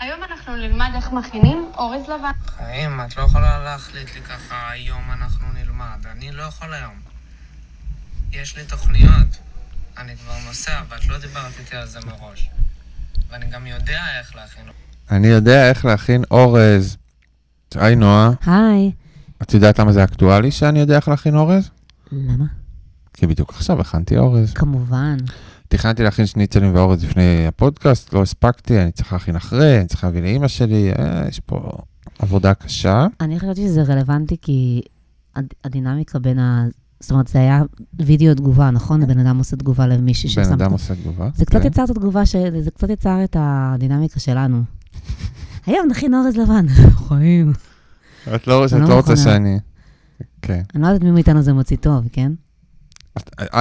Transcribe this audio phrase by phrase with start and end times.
[0.00, 2.30] היום אנחנו נלמד איך מכינים אורז לבן.
[2.46, 6.06] חיים, את לא יכולה להחליט לי ככה, היום אנחנו נלמד.
[6.12, 6.94] אני לא יכול היום.
[8.32, 9.38] יש לי תוכניות.
[9.98, 12.50] אני כבר נוסע, ואת לא דיברת איתי על זה מראש.
[13.30, 14.62] ואני גם יודע איך להכין.
[15.10, 16.96] אני יודע איך להכין אורז.
[17.74, 18.92] היי נועה, היי.
[19.42, 21.70] את יודעת למה זה אקטואלי שאני יודע איך להכין אורז?
[22.12, 22.44] למה?
[23.12, 24.54] כי בדיוק עכשיו הכנתי אורז.
[24.54, 25.16] כמובן.
[25.68, 30.20] תכננתי להכין שניצלים ואורז לפני הפודקאסט, לא הספקתי, אני צריך להכין אחרי, אני צריך להביא
[30.22, 31.70] לאימא שלי, אה, יש פה
[32.18, 33.06] עבודה קשה.
[33.20, 34.82] אני חשבתי שזה רלוונטי כי
[35.36, 36.66] הד- הדינמיקה בין ה...
[37.00, 37.62] זאת אומרת, זה היה
[37.98, 39.06] וידאו תגובה, נכון?
[39.06, 40.52] בן אדם עושה תגובה למישהי בן ששם...
[40.52, 41.28] אדם עושה תגובה.
[41.34, 41.66] זה קצת כן.
[41.66, 42.36] יצר את התגובה, ש...
[42.60, 44.62] זה קצת יצר את הדינמיקה שלנו.
[45.66, 46.66] היום נכין אורז לבן.
[47.08, 47.52] חיים.
[48.34, 49.16] את לא, את לא לא רוצה.
[49.16, 49.58] שאני...
[50.42, 50.62] כן.
[50.74, 52.32] אני לא יודעת מי מאיתנו זה מוציא טוב, כן?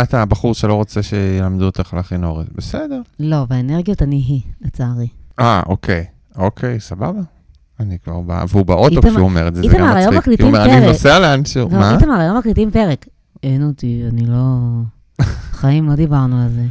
[0.02, 2.46] את- הבחור שלא רוצה שילמדו אותך להכין אורז.
[2.56, 3.02] בסדר.
[3.20, 5.08] לא, באנרגיות אני היא, לצערי.
[5.40, 6.06] אה, אוקיי.
[6.38, 7.22] אוקיי, סבבה.
[7.80, 10.14] אני כבר בא, והוא באוטו איתמר- כשהוא אומר את זה, זה איתמר, גם היום מצחיק.
[10.14, 11.70] כי מקליטים הוא אומר, אני פרק." נוסע לאנשהו.
[11.72, 11.94] לא, מה?
[11.96, 13.06] איתמר, היום מקליטים פרק.
[13.44, 14.58] אין אותי, אני לא...
[15.52, 16.64] חיים, לא דיברנו על זה.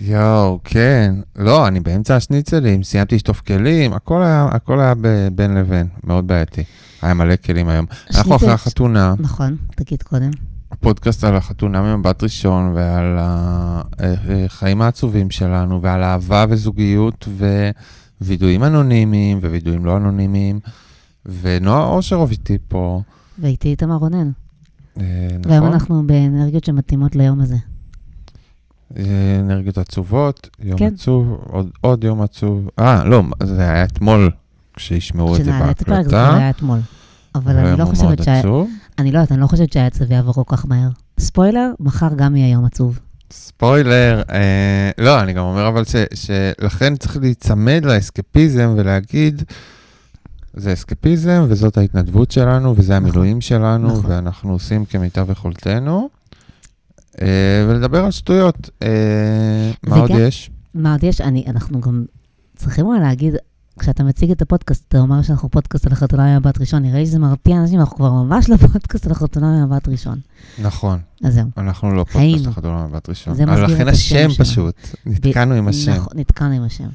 [0.00, 1.14] יואו, כן.
[1.36, 6.26] לא, אני באמצע השניצלים, סיימתי לשטוף כלים, הכל היה, הכל היה ב- בין לבין, מאוד
[6.26, 6.64] בעייתי.
[7.02, 7.86] היה מלא כלים היום.
[8.14, 10.30] אנחנו אחרי החתונה, נכון, תגיד קודם.
[10.70, 17.28] הפודקאסט על החתונה ממבט ראשון, ועל החיים העצובים שלנו, ועל אהבה וזוגיות,
[18.20, 20.60] ווידויים אנונימיים, ווידויים לא אנונימיים.
[21.42, 23.02] ונועה אושרוב איתי פה,
[23.38, 24.30] ואיתי איתמר רונן.
[24.98, 25.02] אה,
[25.44, 25.72] והיום נכון?
[25.72, 27.56] אנחנו באנרגיות שמתאימות ליום הזה.
[28.96, 30.94] אה, אנרגיות עצובות, יום כן.
[30.94, 32.68] עצוב, עוד, עוד יום עצוב.
[32.78, 34.30] אה, לא, זה היה אתמול,
[34.76, 36.36] כשישמעו את זה כשנעלה את הפרק זה בהקלטה.
[36.36, 36.78] היה אתמול.
[37.34, 38.38] אבל אני לא חושבת שה...
[38.38, 38.70] עצוב.
[38.98, 40.88] אני לא יודעת, אני לא חושבת שהעצב יעבור כל כך מהר.
[41.20, 42.98] ספוילר, מחר גם יהיה יום עצוב.
[43.32, 49.42] ספוילר, אה, לא, אני גם אומר אבל ש, שלכן צריך להיצמד לאסקפיזם ולהגיד,
[50.54, 54.10] זה אסקפיזם וזאת ההתנדבות שלנו וזה נכון, המילואים שלנו נכון.
[54.10, 56.08] ואנחנו עושים כמיטב יכולתנו.
[57.22, 58.70] אה, ולדבר על שטויות.
[58.82, 60.50] אה, מה עוד יש?
[60.74, 61.20] מה עוד יש?
[61.20, 62.04] אני, אנחנו גם
[62.56, 63.34] צריכים להגיד,
[63.78, 67.18] כשאתה מציג את הפודקאסט, אתה אומר שאנחנו פודקאסט על החתונה ממבט ראשון, נראה לי שזה
[67.18, 70.20] מרתיע אנשים, אנחנו כבר ממש לא פודקאסט על החתונה ממבט ראשון.
[70.62, 71.44] נכון, אז זהו.
[71.58, 72.04] אנחנו לא.
[72.04, 73.34] פודקאסט לחתונה מבט ראשון.
[73.34, 74.28] זה מסביר את השם.
[74.38, 74.74] פשוט,
[75.06, 75.92] נתקענו עם השם.
[75.92, 76.88] נכון, נתקענו עם השם.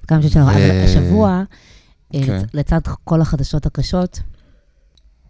[0.00, 1.42] נתקענו עם השם אבל השבוע,
[2.14, 2.40] אה, כן.
[2.44, 4.20] לצ- לצד כל החדשות הקשות,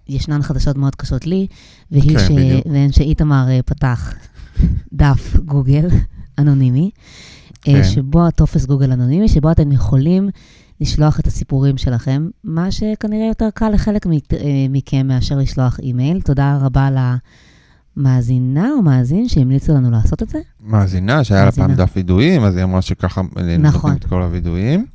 [0.08, 1.46] ישנן חדשות מאוד קשות לי,
[1.90, 2.34] והיא כן.
[2.72, 4.14] והן שאיתמר אה, פתח
[4.92, 5.88] דף גוגל
[6.38, 6.90] אנונימי,
[7.68, 7.84] אה, כן.
[7.84, 10.28] שבו טופס גוגל אנונימי, שבו אתם יכולים
[10.80, 14.10] לשלוח את הסיפורים שלכם, מה שכנראה יותר קל לחלק אה,
[14.70, 16.20] מכם מאשר לשלוח אימייל.
[16.20, 16.88] תודה רבה
[17.96, 20.38] למאזינה או מאזין שהמליצו לנו לעשות את זה.
[20.60, 21.74] מאזינה, שהיה לה פעם.
[21.74, 23.22] דף וידויים, אז היא אמרה שככה
[23.58, 23.90] נכון.
[23.90, 24.86] נותנים את כל הווידויים.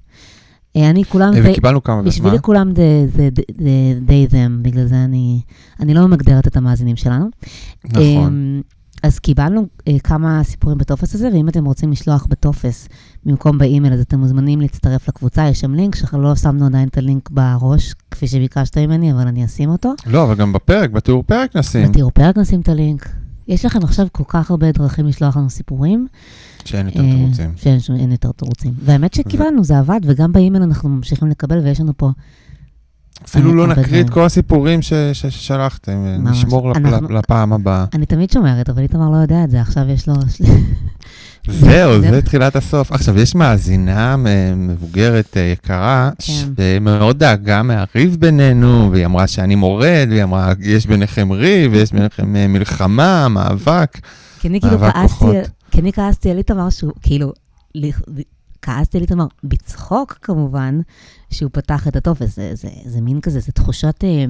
[0.76, 1.34] אה, אני כולם...
[1.34, 2.02] אה, די- וקיבלנו כמה...
[2.02, 2.40] בשבילי?
[2.42, 3.30] כולם זה-
[4.08, 5.42] they them, בגלל זה אני,
[5.80, 7.26] אני לא ממגדרת את המאזינים שלנו.
[7.86, 8.62] נכון.
[9.04, 12.88] אז קיבלנו אה, כמה סיפורים בטופס הזה, ואם אתם רוצים לשלוח בטופס
[13.26, 17.30] במקום באימייל, אז אתם מוזמנים להצטרף לקבוצה, יש שם לינק, שלא שמנו עדיין את הלינק
[17.30, 19.94] בראש, כפי שביקשת ממני, אבל אני אשים אותו.
[20.06, 23.10] לא, אבל גם בפרק, בתיאור פרק נשים, בתיאור פרק נשים את הלינק.
[23.48, 26.08] יש לכם עכשיו כל כך הרבה דרכים לשלוח לנו סיפורים.
[26.66, 27.80] שאין יותר אה, תירוצים.
[27.80, 28.74] שאין יותר תירוצים.
[28.84, 32.12] והאמת שקיבלנו, זה עבד, וגם באימייל אנחנו ממשיכים לקבל, ויש לנו פה
[33.26, 34.10] אפילו לא נקריא את.
[34.10, 34.80] כל הסיפורים
[35.14, 36.18] ששלחתם, אה.
[36.18, 36.72] נשמור
[37.10, 37.86] לפעם הבאה.
[37.94, 40.14] אני תמיד שומרת, אבל איתמר לא יודע את זה, עכשיו יש לו...
[41.50, 42.92] זהו, זה- תחילת הסוף.
[42.92, 44.16] עכשיו, יש מאזינה
[44.56, 46.34] מבוגרת אה, יקרה, כן.
[46.78, 52.36] שמאוד דאגה מהריב בינינו, והיא אמרה שאני מורד, והיא אמרה, יש ביניכם ריב, ויש ביניכם
[52.36, 53.98] אה, מלחמה, מאבק.
[54.40, 55.36] כאילו מאבק כוחות.
[55.72, 57.32] כי אני כעסתי על איתמר שהוא, כאילו,
[58.62, 60.80] כעסתי על איתמר בצחוק כמובן,
[61.30, 64.26] שהוא פתח את הטופס, זה, זה, זה מין כזה, זה תחושת, אה,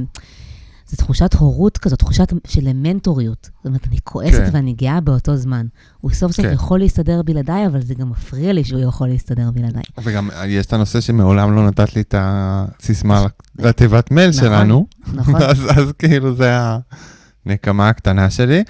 [0.88, 3.50] זה תחושת הורות כזאת, תחושת של מנטוריות.
[3.58, 4.50] זאת אומרת, אני כועסת כן.
[4.54, 5.66] ואני גאה באותו זמן.
[6.02, 6.54] הוא סוף סוף כן.
[6.54, 9.84] יכול להסתדר בלעדיי, אבל זה גם מפריע לי שהוא יכול להסתדר בלעדיי.
[10.04, 13.26] וגם אה, יש את הנושא שמעולם לא נתת לי את הסיסמה
[13.60, 14.42] לתיבת מייל נכון.
[14.42, 14.86] שלנו.
[15.14, 15.36] נכון?
[15.50, 16.52] אז, אז כאילו זה
[17.46, 18.64] הנקמה הקטנה שלי.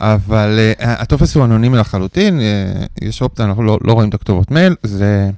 [0.00, 4.50] אבל uh, הטופס הוא אנונימי לחלוטין, uh, יש אופציה, אנחנו לא, לא רואים את הכתובות
[4.50, 5.30] מייל, זה,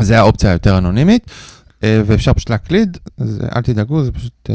[0.00, 4.50] זה האופציה היותר אנונימית, uh, ואפשר פשוט להקליד, אז אל תדאגו, זה פשוט, uh,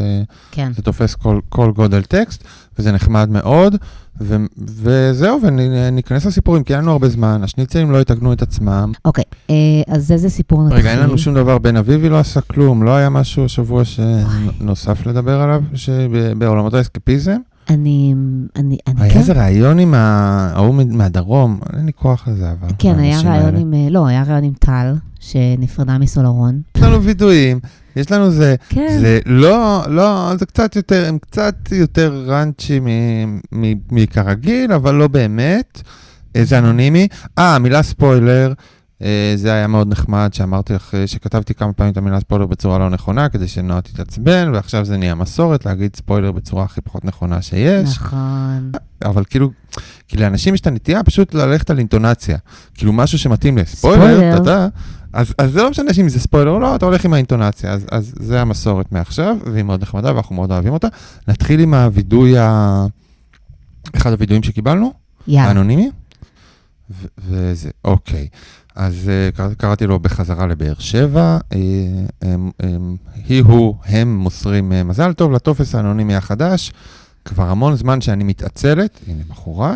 [0.51, 0.71] כן.
[0.75, 2.43] זה תופס כל, כל גודל טקסט,
[2.79, 3.75] וזה נחמד מאוד,
[4.21, 8.91] ו, וזהו, וניכנס לסיפורים, כי אין לנו הרבה זמן, השניצלים לא יתגנו את עצמם.
[9.05, 9.55] אוקיי, אה,
[9.87, 10.79] אז איזה סיפור נתחיל?
[10.79, 15.05] רגע, אין לנו שום דבר, בן אביבי לא עשה כלום, לא היה משהו השבוע שנוסף
[15.05, 17.37] לדבר עליו, שבעולמות האסקפיזם.
[17.69, 18.13] אני,
[18.55, 19.19] אני, אני היה כן.
[19.19, 22.67] איזה ראיון עם ההוא מהדרום, אין לי כוח לזה, אבל...
[22.79, 23.55] כן, היה ראיון.
[23.55, 26.61] עם, אה, לא, היה ראיון עם טל, שנפרדה מסולרון.
[26.77, 27.59] יש לנו וידויים,
[27.95, 28.97] יש לנו זה, כן.
[28.99, 32.79] זה לא, לא, זה קצת יותר, הם קצת יותר ראנצ'י
[33.91, 35.81] מכרגיל, אבל לא באמת.
[36.35, 37.07] אה, זה אנונימי.
[37.37, 38.53] אה, המילה ספוילר,
[39.35, 42.89] זה היה מאוד נחמד, שאמרתי לך, אה, שכתבתי כמה פעמים את המילה ספוילר בצורה לא
[42.89, 47.89] נכונה, כדי שנועה תתעצבן, ועכשיו זה נהיה מסורת להגיד ספוילר בצורה הכי פחות נכונה שיש.
[47.89, 48.71] נכון.
[49.05, 49.49] אבל כאילו,
[50.07, 52.37] כי לאנשים יש את הנטייה פשוט ללכת על אינטונציה.
[52.73, 54.29] כאילו משהו שמתאים לספוילר, ספוילר.
[54.29, 54.67] אתה יודע,
[55.13, 57.71] אז, אז זה לא משנה שאם זה ספוילר או לא, אתה הולך עם האינטונציה.
[57.71, 60.87] אז, אז זה המסורת מעכשיו, והיא מאוד נחמדה ואנחנו מאוד אוהבים אותה.
[61.27, 62.85] נתחיל עם הווידוי, ה...
[63.95, 64.93] אחד הווידויים שקיבלנו,
[65.27, 65.47] יאללה.
[65.47, 65.91] האנונימי.
[67.17, 68.27] וזה, אוקיי.
[68.75, 71.37] אז קרא, קראתי לו בחזרה לבאר שבע.
[73.25, 76.71] היא, הוא, הם מוסרים uh, מזל טוב לטופס האנונימי החדש.
[77.25, 79.75] כבר המון זמן שאני מתעצלת, הנה בחורה,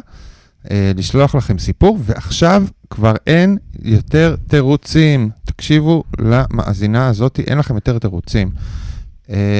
[0.72, 5.30] לשלוח לכם סיפור, ועכשיו כבר אין יותר תירוצים.
[5.46, 8.52] תקשיבו למאזינה הזאת, אין לכם יותר תירוצים.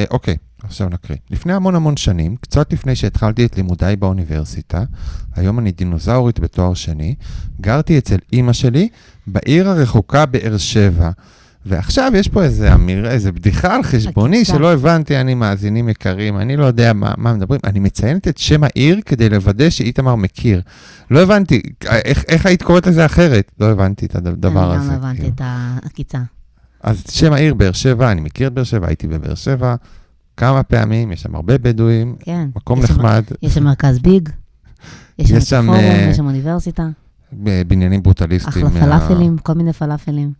[0.10, 1.18] אוקיי, עכשיו נקריא.
[1.32, 4.84] לפני המון המון שנים, קצת לפני שהתחלתי את לימודיי באוניברסיטה,
[5.36, 7.16] היום אני דינוזאורית בתואר שני,
[7.62, 8.90] גרתי אצל אימא שלי
[9.28, 11.12] בעיר הרחוקה באר שבע.
[11.66, 14.46] ועכשיו יש פה איזה אמיר, איזה בדיחה על חשבוני.
[14.46, 17.62] שלא הבנתי, אני מאזינים יקרים, אני לא יודע מה, מה מדברים.
[17.64, 20.62] אני מציינת את שם העיר כדי לוודא שאיתמר מכיר.
[21.12, 23.52] לא הבנתי, איך, איך היית קוראת לזה אחרת?
[23.60, 24.82] לא הבנתי את הדבר הזה.
[24.82, 25.34] אני גם הבנתי כאילו.
[25.36, 26.20] את העקיצה.
[26.84, 29.76] אז שם העיר באר שבע, אני מכיר את באר שבע, הייתי בבאר שבע
[30.40, 32.48] כמה פעמים, יש שם הרבה בדואים, כן.
[32.56, 34.30] מקום יש שם- נחמד, יש שם מרכז ביג,
[35.20, 36.88] יש שם יש שם, הפורום, אה, יש שם אוניברסיטה,
[37.68, 38.66] בניינים ברוטליסטיים.
[38.66, 40.32] אחלה פלאפלים, כל מיני פלאפלים.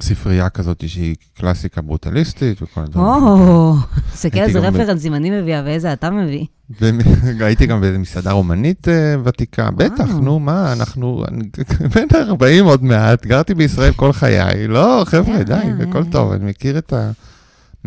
[0.00, 3.06] ספרייה כזאת שהיא קלאסיקה ברוטליסטית וכל הדברים.
[3.06, 3.74] או,
[4.12, 6.44] תסתכל הייתי איזה גם ב- רפרנסים אני מביאה ואיזה אתה מביא.
[7.38, 8.94] והייתי גם באיזה מסעדה רומנית אה,
[9.24, 11.24] ותיקה, בטח, נו מה, אנחנו,
[11.94, 16.10] בן 40 עוד מעט, גרתי בישראל כל חיי, לא, חבר'ה, כן, די, כן, הכל כן.
[16.10, 16.92] טוב, אני מכיר את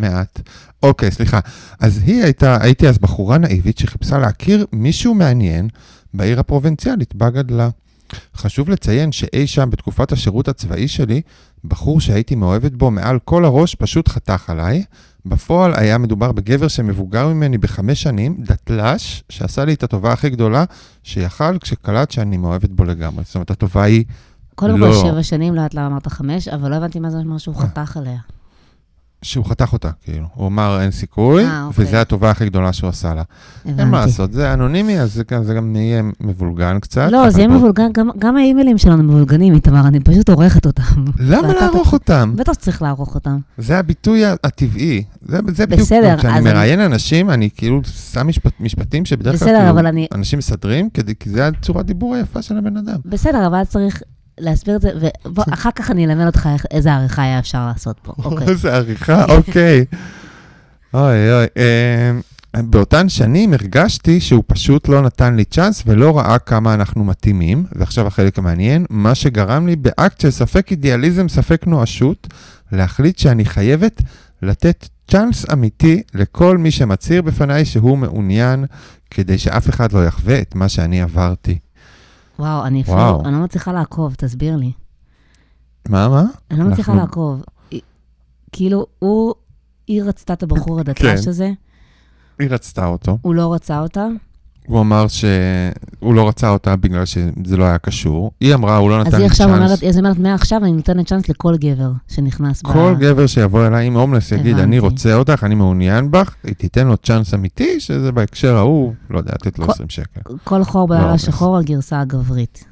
[0.06, 0.42] המעט.
[0.84, 1.40] אוקיי, סליחה.
[1.80, 5.70] אז היא הייתה, הייתי אז בחורה נאיבית שחיפשה להכיר מישהו מעניין
[6.14, 7.70] בעיר הפרובינציאלית בה גדלה.
[8.36, 11.22] חשוב לציין שאי שם בתקופת השירות הצבאי שלי,
[11.64, 14.84] בחור שהייתי מאוהבת בו מעל כל הראש פשוט חתך עליי.
[15.26, 20.64] בפועל היה מדובר בגבר שמבוגר ממני בחמש שנים, דתל"ש, שעשה לי את הטובה הכי גדולה
[21.04, 23.24] שיכל כשקלט שאני מאוהבת בו לגמרי.
[23.26, 24.04] זאת אומרת, הטובה היא,
[24.56, 24.88] קודם לא.
[24.88, 27.56] כל שבע שנים, לא יודעת למה אמרת חמש, אבל לא הבנתי מה זה אומר שהוא
[27.56, 28.20] חתך עליה.
[29.22, 30.26] שהוא חתך אותה, כאילו.
[30.34, 31.86] הוא אמר אין סיכוי, אה, אוקיי.
[31.86, 33.24] וזו הטובה הכי גדולה שהוא עשה לה.
[33.66, 33.96] אין מה הבנתי.
[34.06, 37.08] לעשות, זה אנונימי, אז זה זה גם יהיה מבולגן קצת.
[37.12, 40.84] לא, זה יהיה בוא- מבולגן, גם- גם האימיילים שלנו מבולגנים, איתמר, אני פשוט עורכת אותם.
[41.32, 42.34] למה לערוך אותם?
[42.36, 43.38] בטח שצריך לערוך אותם.
[43.58, 45.04] זה הביטוי הטבעי.
[45.22, 49.40] זה, זה בדיוק, בסדר, כשאני אז אני- מראיין אנשים, אני כאילו שם משפט, משפטים שבדרך
[49.40, 52.96] כלל כאילו, אני- אנשים מסדרים, כדי, כי זה הצורת דיבור היפה של הבן אדם.
[53.06, 54.02] בסדר, אבל צריך
[54.40, 54.90] להסביר את זה,
[55.36, 58.14] ואחר כך אני אלמד אותך איזה עריכה היה אפשר לעשות פה.
[58.26, 58.48] אוקיי.
[58.48, 59.86] איזה עריכה, אוקיי.
[60.94, 61.46] אוי אוי.
[61.58, 62.12] אה,
[62.64, 68.08] באותן שנים הרגשתי שהוא פשוט לא נתן לי צ'אנס ולא ראה כמה אנחנו מתאימים, ועכשיו
[68.08, 72.28] החלק המעניין, מה שגרם לי באקט של ספק אידיאליזם, ספק נואשות,
[72.72, 74.02] להחליט שאני חייבת
[74.42, 78.66] לתת צ'אנס אמיתי לכל מי שמצהיר בפניי שהוא מעוניין,
[79.12, 81.58] כדי שאף אחד לא יחווה את מה שאני עברתי.
[82.40, 83.22] וואו, אני אפילו.
[83.26, 84.72] אני לא מצליחה לעקוב, תסביר לי.
[85.90, 86.24] מה, מה?
[86.52, 87.44] אני לא מצליחה אנחנו- לעקוב.
[88.52, 89.34] כאילו, הוא,
[89.88, 91.30] היא רצתה את הבחור הדתל"ש כן.
[91.30, 91.52] הזה,
[92.40, 93.18] היא רצתה אותו.
[93.22, 94.08] הוא לא רצה אותה.
[94.70, 98.32] הוא אמר שהוא לא רצה אותה בגלל שזה לא היה קשור.
[98.42, 99.40] היא אמרה, הוא לא נתן אז לי היא צ'אנס.
[99.42, 102.68] עכשיו אומרת, אז היא אומרת, מעכשיו אני נותנת צ'אנס לכל גבר שנכנס ב...
[102.68, 104.60] כל גבר שיבוא אליי עם הומלס יגיד.
[104.60, 109.18] אני רוצה אותך, אני מעוניין בך, היא תיתן לו צ'אנס אמיתי, שזה בהקשר ההוא, לא
[109.18, 110.22] יודע, לתת לו כל- 20 שקל.
[110.44, 112.66] כל חור לא, שחור, הגרסה הגברית.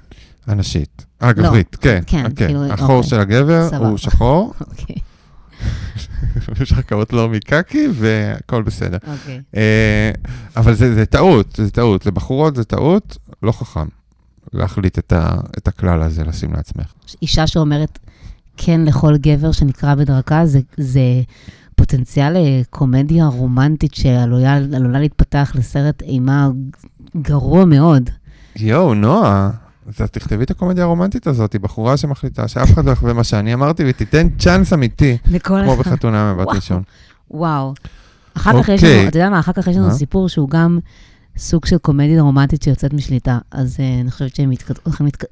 [0.48, 1.06] הנשית.
[1.24, 2.01] אה, גברית, כן.
[2.08, 2.48] כן, אוקיי.
[2.48, 3.10] כאילו, החור אוקיי.
[3.10, 3.70] של הגבר.
[3.77, 4.54] הוא שחור,
[6.62, 8.98] יש לך כמות לא מקקי, והכל בסדר.
[9.08, 9.42] אוקיי.
[9.56, 10.12] אה,
[10.58, 12.06] אבל זה טעות, זה טעות.
[12.06, 13.86] לבחורות זה טעות, לא חכם.
[14.54, 16.94] להחליט את ה- את הכלל הזה, לשים לעצמך.
[17.22, 18.00] אישה שאומרת
[18.58, 21.01] כן לכל גבר שנקרא בדרכה, זה, זה
[21.75, 26.50] פוטנציאל לקומדיה רומנטית שעלולה עלולה להתפתח לסרט אימה
[27.22, 28.10] גרוע מאוד.
[28.56, 29.50] יואו, נועה,
[29.88, 33.53] אז תכתבי את הקומדיה הרומנטית הזאת, היא בחורה שמחליטה שאף אחד לא יחווה מה שאני
[33.53, 35.79] אמרתי, ותיתן צ'אנס אמיתי, כמו אחד.
[35.79, 36.48] בחתונה וואו.
[36.50, 36.84] ראשון.
[37.32, 37.74] וואו.
[38.38, 39.00] אחר כך יש אוקיי.
[39.00, 39.94] לנו, אתה יודע מה, אחר כך יש לנו מה?
[39.94, 40.79] סיפור שהוא גם
[41.38, 43.38] סוג של קומדיה רומנטית שיוצאת משליטה.
[43.51, 44.79] אז אה, אני חושבת שהם מתכת-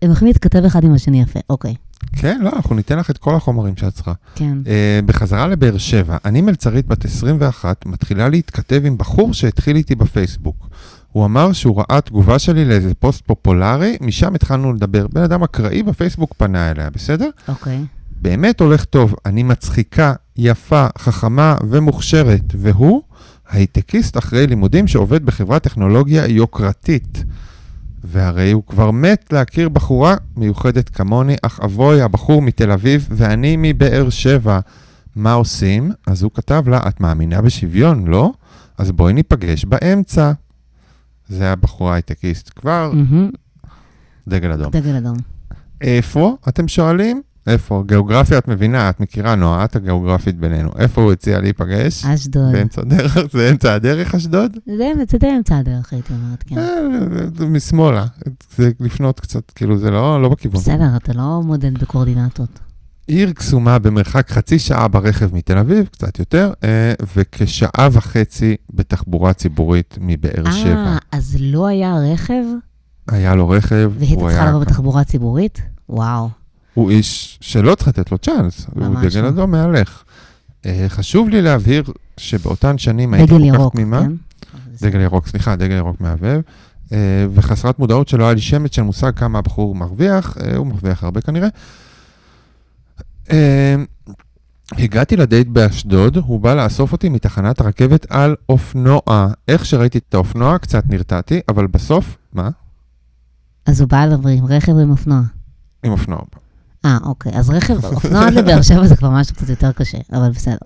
[0.02, 1.40] הולכים להתכתב אחד עם השני יפה.
[1.50, 1.76] אוקיי,
[2.16, 4.14] כן, לא, אנחנו ניתן לך את כל החומרים שאת צריכה.
[4.36, 4.58] כן.
[4.68, 10.68] אה, בחזרה לבאר שבע, אני מלצרית בת 21, מתחילה להתכתב עם בחור שהתחיל איתי בפייסבוק.
[11.16, 15.08] הוא אמר שהוא ראה תגובה שלי לאיזה פוסט פופולרי, משם התחלנו לדבר.
[15.08, 17.30] בן אדם אקראי בפייסבוק פנה אליה, בסדר?
[17.48, 17.86] אוקיי.
[18.22, 23.02] באמת הולך טוב, אני מצחיקה, יפה, חכמה ומוכשרת, והוא
[23.50, 27.24] הייטקיסט אחרי לימודים שעובד בחברת טכנולוגיה יוקרתית.
[28.04, 34.10] והרי הוא כבר מת להכיר בחורה מיוחדת כמוני, אך אבוי, הבחור מתל אביב ואני מבאר
[34.10, 34.60] שבע.
[35.16, 35.92] מה עושים?
[36.08, 38.32] אז הוא כתב לה, את מאמינה בשוויון, לא?
[38.78, 40.32] אז בואי ניפגש באמצע.
[41.28, 42.52] זה הבחור הייטקיסט.
[42.56, 42.92] כבר.
[44.28, 44.72] דגל אדום.
[44.72, 45.18] דגל אדום.
[45.82, 47.22] איפה, אתם שואלים?
[47.48, 47.84] איפה?
[47.88, 50.70] גיאוגרפיה את מבינה, את מכירה, נועה, את הגיאוגרפית בינינו.
[50.78, 52.06] איפה הוא הציע להיפגש?
[52.06, 52.52] אשדוד.
[52.52, 54.58] באמצע הדרך, זה אמצע הדרך אשדוד?
[54.78, 54.92] זה
[55.38, 56.58] אמצע הדרך, הייתי אומרת, כן.
[56.58, 58.06] אה, משמאלה,
[58.56, 60.62] זה לפנות קצת, כאילו זה לא לא בכיוון.
[60.62, 62.60] בסדר, אתה לא מודד בקואורדינטות.
[63.08, 69.98] עיר קסומה במרחק חצי שעה ברכב מתל אביב, קצת יותר, אה, וכשעה וחצי בתחבורה ציבורית
[70.02, 70.76] מבאר שבע.
[70.76, 72.44] אה, אז לא היה רכב,
[73.08, 74.46] היה לו רכב, והיית צריכה.
[74.46, 75.62] לבוא בתחבורה ציבורית?
[75.90, 76.30] וואו.
[76.74, 79.30] הוא איש שלא צריך לתת לו צ'אנס, הוא דגל לא.
[79.30, 80.04] אדום מהלך.
[80.66, 81.84] אה, חשוב לי להבהיר
[82.18, 84.02] שבאותן שנים הייתי דגל כל כך ירוק, תמימה.
[84.02, 84.12] כן?
[84.82, 86.42] דגל ירוק, סליחה, דגל ירוק מהבהב.
[86.92, 86.98] אה,
[87.34, 91.22] וחסרת מודעות שלא היה לי שמץ של מושג כמה הבחור מרוויח, אה, הוא מרוויח הרבה
[91.22, 91.48] כנראה.
[93.32, 93.76] אה,
[94.72, 99.00] הגעתי לדייט באשדוד, הוא בא לאסוף אותי מתחנת הרכבת על אופנוע.
[99.48, 102.50] איך שראיתי את האופנוע, קצת נרתעתי, אבל בסוף, מה?
[103.66, 105.22] אז הוא בא עם רכב עם אופנוע.
[105.84, 106.20] עם אופנוע.
[106.86, 107.32] אה, אוקיי.
[107.36, 110.58] אז רכב, אופנוע עד לבאר שבע זה כבר משהו קצת יותר קשה, אבל בסדר.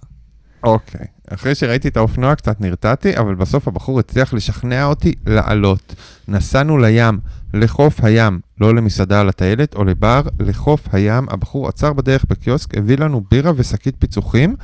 [0.64, 1.06] אוקיי.
[1.34, 5.96] אחרי שראיתי את האופנוע קצת נרתעתי, אבל בסוף הבחור הצליח לשכנע אותי לעלות.
[6.28, 7.20] נסענו לים,
[7.54, 11.26] לחוף הים, לא למסעדה על הטיילת או לבר, לחוף הים.
[11.30, 14.56] הבחור עצר בדרך בקיוסק, הביא לנו בירה ושקית פיצוחים,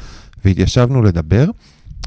[0.46, 1.46] והתיישבנו לדבר.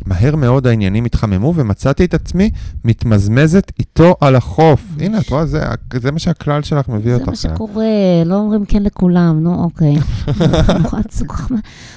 [0.07, 2.50] מהר מאוד העניינים התחממו, ומצאתי את עצמי
[2.85, 4.83] מתמזמזת איתו על החוף.
[5.00, 5.61] הנה, את רואה, זה,
[6.00, 7.28] זה מה שהכלל שלך מביא זה אותך.
[7.28, 7.85] מה שקורה,
[8.26, 9.97] לא אומרים כן לכולם, נו אוקיי.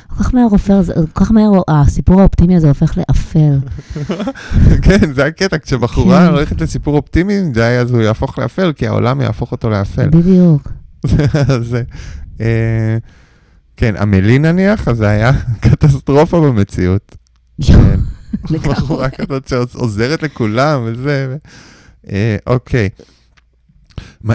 [0.09, 3.57] כל כך מהר עופר, זה- כל כך מהר הסיפור האופטימי הזה הופך לאפל.
[4.85, 6.33] כן, זה הקטע, כשבחורה כן.
[6.33, 10.09] הולכת לסיפור אופטימי, מדי, אז הוא יהפוך לאפל, כי העולם יהפוך אותו לאפל.
[10.09, 10.71] בדיוק.
[11.69, 11.81] זה,
[12.41, 12.97] אה,
[13.77, 17.15] כן, עמלי נניח, אז זה היה קטסטרופה במציאות.
[18.69, 21.37] בחורה כזאת שעוזרת לכולם וזה.
[22.11, 22.89] אה, אוקיי.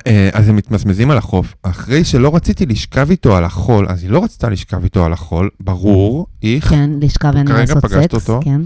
[0.06, 1.54] אה, אז הם מתמזמזים על החוף.
[1.62, 5.50] אחרי שלא רציתי לשכב איתו על החול, אז היא לא רצתה לשכב איתו על החול,
[5.60, 6.68] ברור, איך.
[6.68, 8.40] כן, לשכב אין לעשות סקס, אותו?
[8.44, 8.60] כן.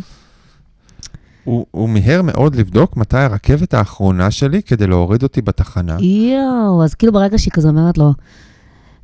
[1.44, 5.96] הוא, הוא מיהר מאוד לבדוק מתי הרכבת האחרונה שלי כדי להוריד אותי בתחנה.
[6.00, 8.12] יואו, אז כאילו ברגע שהיא כזה אומרת לו,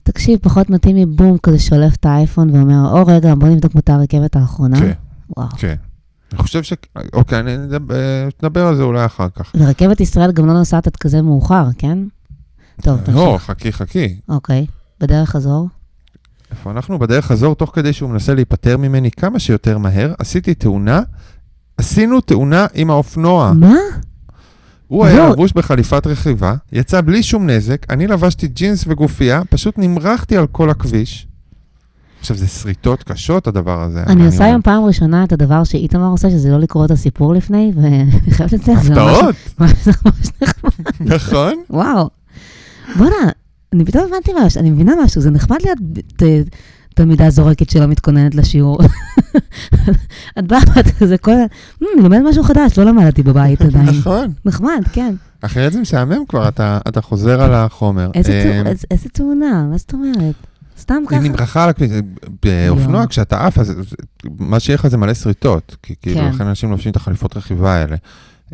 [0.02, 3.92] תקשיב, פחות מתאים לי בום, כזה שולף את האייפון ואומר, או רגע, בוא נבדוק מתי
[3.92, 4.80] הרכבת האחרונה.
[4.80, 4.92] כן,
[5.36, 5.48] וואו.
[5.58, 5.74] כן.
[6.32, 6.72] אני חושב ש...
[7.12, 9.52] אוקיי, אני נדבר, נדבר על זה אולי אחר כך.
[9.54, 11.98] ורכבת ישראל גם לא נוסעת עד כזה מאוחר, כן?
[12.82, 13.50] טוב, לא, תמשיך.
[13.50, 14.16] חכי, חכי.
[14.28, 14.66] אוקיי,
[15.00, 15.68] בדרך חזור.
[16.50, 16.98] איפה אנחנו?
[16.98, 21.00] בדרך חזור, תוך כדי שהוא מנסה להיפטר ממני כמה שיותר מהר, עשיתי תאונה,
[21.76, 23.52] עשינו תאונה עם האופנוע.
[23.52, 23.76] מה?
[24.86, 25.30] הוא היה לא.
[25.30, 30.70] לבוש בחליפת רכיבה, יצא בלי שום נזק, אני לבשתי ג'ינס וגופייה, פשוט נמרחתי על כל
[30.70, 31.25] הכביש.
[32.20, 34.02] עכשיו, זה שריטות קשות, הדבר הזה.
[34.06, 37.72] אני עושה היום פעם ראשונה את הדבר שאיתמר עושה, שזה לא לקרוא את הסיפור לפני,
[37.76, 39.18] ואני חייבת לציין, זה ממש
[39.58, 40.60] הפתעות, נחמד.
[41.00, 41.54] נכון?
[41.70, 42.10] וואו.
[42.96, 43.30] בואנה,
[43.72, 45.78] אני פתאום הבנתי משהו, אני מבינה משהו, זה נחמד להיות
[46.94, 48.78] תלמידה זורקת שלא מתכוננת לשיעור.
[50.38, 51.44] את באה ואת כזה כל ה...
[51.80, 53.88] "מ, אני לומדת משהו חדש, לא למדתי בבית עדיין.
[53.88, 54.32] נכון.
[54.44, 55.14] נחמד, כן.
[55.40, 58.10] אחרת זה משעמם כבר, אתה, חוזר על החומר.
[58.14, 60.34] איזה איזה תאונה, מה זאת אומרת?
[60.78, 61.16] סתם ככה.
[61.16, 61.90] היא נמרחה על הכביש,
[62.42, 63.08] באופנוע, יואו.
[63.08, 63.74] כשאתה עף, אז
[64.38, 66.28] מה שיהיה לך זה מלא שריטות, כי כאילו, כן.
[66.28, 67.96] לכן אנשים לובשים את החליפות רכיבה האלה.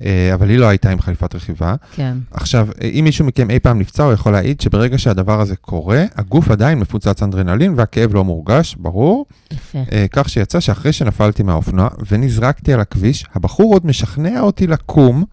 [0.01, 1.75] אה, אבל היא לא הייתה עם חליפת רכיבה.
[1.93, 2.17] כן.
[2.31, 6.05] עכשיו, אה, אם מישהו מכם אי פעם נפצע, הוא יכול להעיד שברגע שהדבר הזה קורה,
[6.17, 9.27] הגוף עדיין מפוצץ אנדרנלין והכאב לא מורגש, ברור.
[9.53, 9.79] יפה.
[9.93, 15.25] אה, כך שיצא שאחרי שנפלתי מהאופנוע ונזרקתי על הכביש, הבחור עוד משכנע אותי לקום,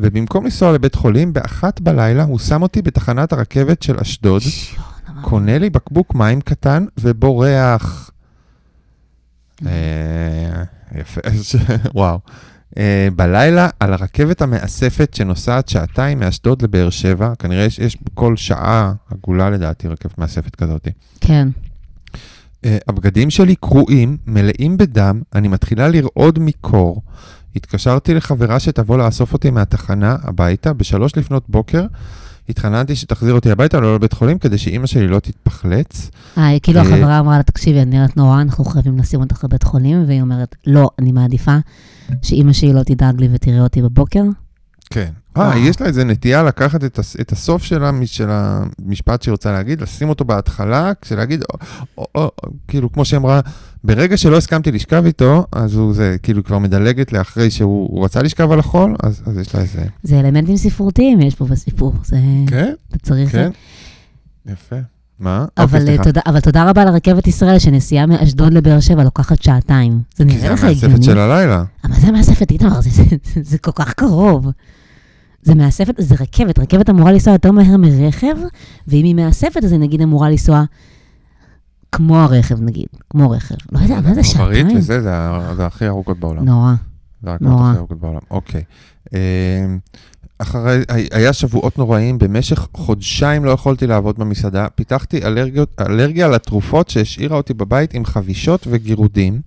[0.00, 4.42] ובמקום לנסוע לבית חולים, באחת בלילה הוא שם אותי בתחנת הרכבת של אשדוד,
[5.20, 8.10] קונה לי בקבוק מים קטן ובורח.
[9.66, 10.62] אה,
[10.94, 11.20] יפה,
[11.94, 12.18] וואו.
[12.78, 18.92] אה, בלילה על הרכבת המאספת שנוסעת שעתיים מאשדוד לבאר שבע, כנראה יש, יש כל שעה
[19.10, 20.88] עגולה לדעתי רכבת מאספת כזאת.
[21.20, 21.48] כן.
[22.64, 27.02] אה, הבגדים שלי קרועים, מלאים בדם, אני מתחילה לרעוד מקור.
[27.56, 31.86] התקשרתי לחברה שתבוא לאסוף אותי מהתחנה הביתה בשלוש לפנות בוקר.
[32.48, 36.10] התחננתי שתחזיר אותי הביתה, לא לבית חולים, כדי שאימא שלי לא תתפחלץ.
[36.38, 39.62] אה, כאילו אה, החברה אמרה לה, תקשיבי, את נראית נורא, אנחנו חייבים לשים אותך בבית
[39.62, 41.56] חולים, והיא אומרת, לא, אני מעדיפה
[42.22, 44.22] שאימא שלי לא תדאג לי ותראה אותי בבוקר.
[44.90, 45.10] כן.
[45.36, 45.58] אה, וואו.
[45.58, 49.80] יש לה איזה נטייה לקחת את, הס, את הסוף שלה, של המשפט שהיא רוצה להגיד,
[49.80, 51.58] לשים אותו בהתחלה, כשלהגיד, או,
[51.98, 52.30] או, או,
[52.68, 53.40] כאילו, כמו שהיא אמרה,
[53.84, 58.22] ברגע שלא הסכמתי לשכב איתו, אז הוא זה, כאילו, כבר מדלגת לאחרי שהוא הוא רצה
[58.22, 59.84] לשכב על החול, אז, אז יש לה איזה...
[60.02, 61.92] זה אלמנטים ספרותיים יש פה בסיפור.
[62.04, 62.16] זה...
[62.46, 63.32] כן, אתה צריך...
[63.32, 63.50] כן.
[64.46, 64.76] יפה.
[65.18, 65.44] מה?
[65.58, 66.04] אבל, אוקיי, אה, סליחה.
[66.04, 70.00] תודה, אבל תודה רבה לרכבת ישראל, שנסיעה מאשדוד לבאר שבע לוקחת שעתיים.
[70.16, 71.04] זה כי נראה זה לך המאספת הגיוני?
[71.04, 71.64] של הלילה.
[71.84, 73.02] אבל זה מאספת, איתמר, זה, זה,
[73.34, 74.50] זה, זה כל כך קרוב.
[75.46, 78.36] זה מאספת, זה רכבת, רכבת אמורה לנסוע יותר מהר מרכב,
[78.88, 80.64] ואם היא מאספת, אז היא נגיד אמורה לנסוע
[81.92, 83.54] כמו הרכב, נגיד, כמו רכב.
[83.72, 84.76] לא יודע, מה זה שעתיים?
[84.76, 85.02] וזה,
[85.56, 86.44] זה הכי ארוכות בעולם.
[86.44, 86.74] נורא.
[87.22, 87.30] זה.
[87.32, 88.18] הכי ארוכות בעולם.
[88.30, 88.62] אוקיי.
[89.14, 89.18] אמ,
[90.38, 94.66] אחרי, היה שבועות נוראים, במשך חודשיים לא יכולתי לעבוד במסעדה.
[94.74, 99.40] פיתחתי אלרגיות, אלרגיה לתרופות שהשאירה אותי בבית עם חבישות וגירודים.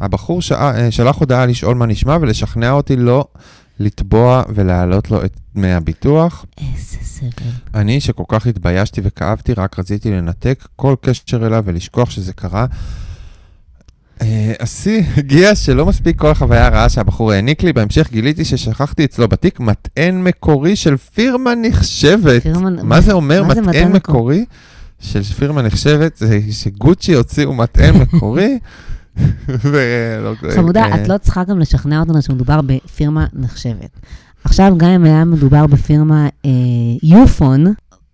[0.00, 3.24] הבחור שע, אה, שלח הודעה לשאול מה נשמע ולשכנע אותי לא
[3.80, 6.44] לתבוע ולהעלות לו את דמי הביטוח.
[6.58, 7.30] איזה סבל.
[7.74, 12.66] אני, שכל כך התביישתי וכאבתי, רק רציתי לנתק כל קשר אליו ולשכוח שזה קרה.
[14.22, 19.28] אה, השיא הגיע שלא מספיק כל החוויה הרעה שהבחור העניק לי, בהמשך גיליתי ששכחתי אצלו
[19.28, 22.42] בתיק מטען מקורי של פירמה נחשבת.
[22.42, 24.44] פירמה- מה זה אומר מה זה מטען מטען מקורי
[25.00, 26.16] של פירמה נחשבת?
[26.16, 28.58] זה שגוצ'י הוציאו מטען מקורי.
[29.70, 34.00] ולא- חמודה, אה, את לא צריכה גם לשכנע אותנו שמדובר בפירמה נחשבת.
[34.44, 36.50] עכשיו, גם אם היה מדובר בפירמה אה,
[37.02, 37.64] יופון,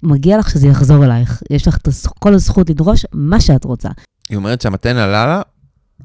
[0.03, 1.43] מגיע לך שזה יחזור אלייך.
[1.51, 3.89] יש לך את כל הזכות לדרוש מה שאת רוצה.
[4.29, 5.43] היא אומרת שהמטען עלה לה,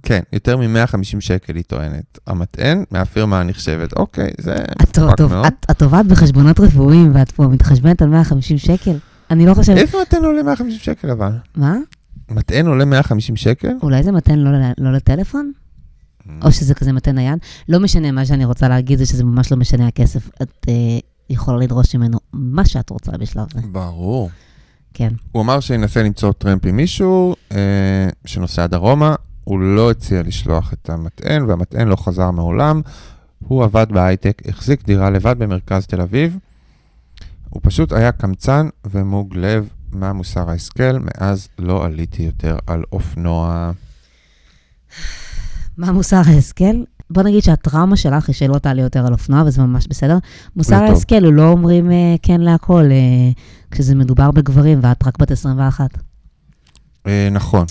[0.03, 2.19] כן, יותר מ-150 שקל היא טוענת.
[2.27, 3.93] המטען מהפירמה הנחשבת.
[3.93, 4.55] אוקיי, זה
[5.17, 5.45] טוב, מאוד.
[5.45, 8.97] את, טובעת בחשבונות רפואיים ואת פה מתחשבנת על 150 שקל?
[9.31, 9.77] אני לא חושבת...
[9.77, 11.31] איזה מטען עולה 150 שקל אבל?
[11.55, 11.75] מה?
[12.31, 13.71] מטען עולה 150 שקל?
[13.83, 15.51] אולי זה מתן לא, לא לטלפון?
[16.41, 17.39] או שזה כזה מטען נייד?
[17.69, 20.29] לא משנה, מה שאני רוצה להגיד זה שזה ממש לא משנה הכסף.
[20.41, 20.99] את אה,
[21.29, 23.59] יכולה לדרוש ממנו מה שאת רוצה בשלב זה.
[23.71, 24.29] ברור.
[24.93, 25.09] כן.
[25.31, 30.89] הוא אמר שינסה למצוא טרמפ עם מישהו אה, שנוסע דרומה, הוא לא הציע לשלוח את
[30.89, 32.81] המטען, והמטען לא חזר מעולם.
[33.39, 36.37] הוא עבד בהייטק, החזיק דירה לבד במרכז תל אביב.
[37.49, 43.71] הוא פשוט היה קמצן ומוג לב מה מוסר ההשכל, מאז לא עליתי יותר על אופנוע.
[45.77, 46.83] מה מוסר ההשכל?
[47.09, 50.17] בוא נגיד שהטראומה שלך היא שלא תעלי יותר על אופנוע, וזה ממש בסדר.
[50.55, 50.75] מוסר.
[50.75, 53.31] ההשכל לא אומרים אה, כן להכל, אה,
[53.71, 55.89] כשזה מדובר בגברים ואת רק בת 21.
[57.07, 57.65] אה, נכון,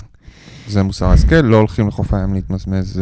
[0.68, 3.00] זה מוסר ההשכל, לא הולכים לחוף הים להתמזמז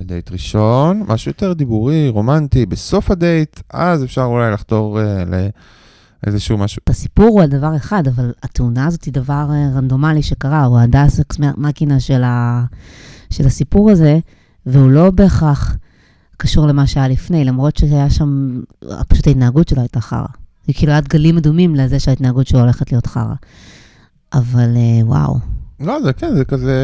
[0.00, 5.24] בדייט ראשון, משהו יותר דיבורי, רומנטי, בסוף הדייט, אז אפשר אולי לחתור אה,
[6.26, 6.82] לאיזשהו משהו.
[6.86, 11.20] הסיפור הוא על דבר אחד, אבל התאונה הזאת היא דבר אה, רנדומלי שקרה, הוא ה-deus
[11.20, 12.64] ex machina של, ה...
[13.30, 14.18] של הסיפור הזה,
[14.66, 15.76] והוא לא בהכרח
[16.36, 18.60] קשור למה שהיה לפני, למרות שהיה שם,
[19.08, 20.26] פשוט ההתנהגות שלו הייתה חרא.
[20.66, 23.34] זה כאילו היה דגלים אדומים לזה שההתנהגות שלו הולכת להיות חרא.
[24.32, 25.38] אבל אה, וואו,
[25.80, 26.76] לא, זה כן, זה כזה...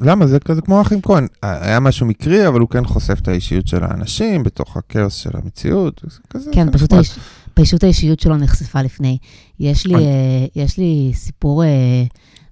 [0.00, 0.26] למה?
[0.26, 1.26] זה כזה כמו אחים כהן.
[1.42, 6.00] היה משהו מקרי, אבל הוא כן חושף את האישיות של האנשים בתוך הכאוס של המציאות.
[6.10, 6.98] זה כזה, כן, פשוט, נחמד.
[6.98, 7.18] האיש,
[7.54, 9.18] פשוט האישיות שלו נחשפה לפני.
[9.60, 12.04] יש לי, אה, יש לי סיפור אה,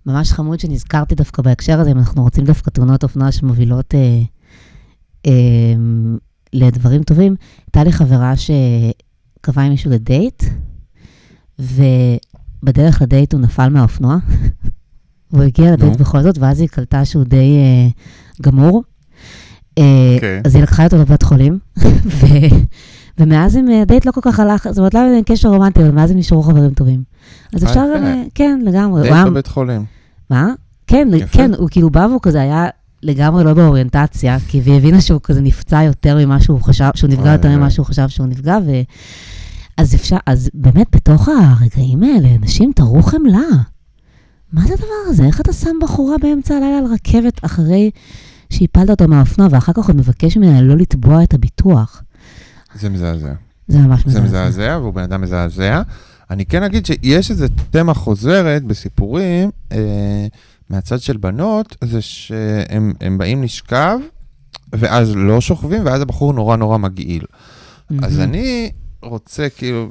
[0.06, 4.20] ממש חמוד שנזכרתי דווקא בהקשר הזה, אם אנחנו רוצים דווקא תאונות אופנוע שמובילות אה,
[5.26, 5.74] אה,
[6.52, 7.36] לדברים טובים.
[7.66, 10.44] הייתה לי חברה שקבעה עם מישהו לדייט,
[11.58, 14.16] ובדרך לדייט הוא נפל מהאופנוע,
[15.32, 15.96] והוא הגיע לדייט.
[15.96, 17.88] בכל זאת, ואז היא קלטה שהוא די אה,
[18.42, 18.82] גמור.
[19.78, 20.40] אה, אוקיי.
[20.44, 21.58] אז היא לקחה אותו לבית חולים,
[22.20, 22.26] ו...
[23.20, 25.90] ומאז הם, הדייט לא כל כך הלך, זאת אומרת, לא היה להם קשר רומנטי, אבל
[25.90, 27.02] מאז הם נשארו חברים טובים.
[27.54, 27.98] אז אפשר יפה.
[27.98, 29.00] גם, אה, כן, לגמרי.
[29.00, 29.84] הוא דייט בבית חולים.
[30.30, 30.52] מה?
[30.86, 31.08] כן.
[31.32, 32.66] כן, הוא כאילו בא והוא כזה היה
[33.02, 37.32] לגמרי לא באוריינטציה, כי היא הבינה שהוא כזה נפצע יותר ממה שהוא חשב, שהוא נפגע
[37.32, 37.70] יותר ממה.
[37.70, 38.70] שהוא חשב שהוא נפגע, ו...
[39.76, 43.48] אז אפשר, אז באמת, בתוך הרגעים האלה, אנשים, תראו חמלה.
[44.52, 45.24] מה זה הדבר הזה?
[45.24, 47.90] איך אתה שם בחורה באמצע הלילה על רכבת אחרי
[48.50, 52.02] שהפלת אותו מהאופנוע, ואחר כך עוד מבקש ממנה לא לתבוע את הביטוח?
[52.74, 53.32] זה מזעזע.
[53.68, 54.48] זה ממש זה מזעזע.
[54.48, 55.82] מזעזע, והוא בן אדם מזעזע.
[56.30, 60.26] אני כן אגיד שיש איזו תמה חוזרת בסיפורים אה,
[60.70, 63.98] מהצד של בנות, זה שהם הם באים לשכב,
[64.72, 67.24] ואז לא שוכבים, ואז הבחור נורא נורא מגעיל.
[68.02, 68.30] אז מהמם.
[68.30, 68.70] אני
[69.02, 69.88] רוצה, כאילו,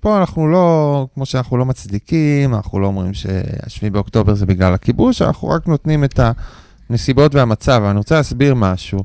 [0.00, 5.22] פה אנחנו לא, כמו שאנחנו לא מצדיקים, אנחנו לא אומרים שהשביעי באוקטובר זה בגלל הכיבוש,
[5.22, 6.20] אנחנו רק נותנים את
[6.90, 7.82] הנסיבות והמצב.
[7.90, 9.04] אני רוצה להסביר משהו.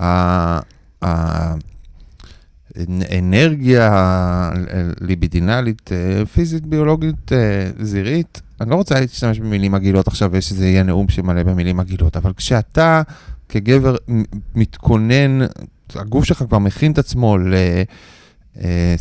[0.00, 0.58] ה-
[1.04, 1.54] ה-
[3.18, 4.50] אנרגיה
[5.00, 8.40] ליבידינלית, אה, פיזית, ביולוגית, אה, זירית.
[8.60, 13.02] אני לא רוצה להשתמש במילים מגעילות עכשיו, ושזה יהיה נאום שמלא במילים מגעילות, אבל כשאתה
[13.48, 13.96] כגבר
[14.54, 15.38] מתכונן,
[15.94, 17.54] הגוף שלך כבר מכין את עצמו ל...
[18.60, 18.94] אה,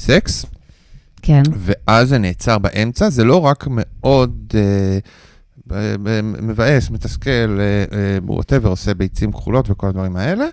[1.21, 1.41] כן.
[1.57, 4.53] ואז זה נעצר באמצע, זה לא רק מאוד
[6.41, 7.60] מבאס, מתסכל,
[8.23, 10.45] ווטאבר, עושה ביצים כחולות וכל הדברים האלה.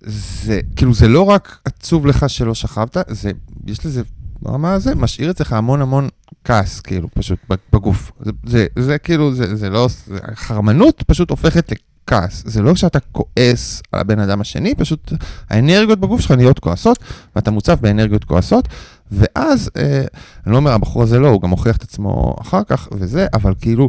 [0.00, 3.30] זה, כאילו, זה לא רק עצוב לך שלא שכבת, זה,
[3.66, 4.02] יש לזה,
[4.42, 6.08] ברמה הזה, משאיר אצלך המון המון
[6.44, 7.38] כעס, כאילו, פשוט
[7.72, 8.12] בגוף.
[8.20, 12.42] זה, זה, זה כאילו, זה, זה לא, זה, חרמנות פשוט הופכת לכעס.
[12.46, 15.12] זה לא שאתה כועס על הבן אדם השני, פשוט
[15.50, 16.98] האנרגיות בגוף שלך נהיות כועסות,
[17.36, 18.68] ואתה מוצף באנרגיות כועסות,
[19.12, 20.04] ואז, אה,
[20.46, 23.54] אני לא אומר, הבחור הזה לא, הוא גם הוכיח את עצמו אחר כך וזה, אבל
[23.60, 23.88] כאילו,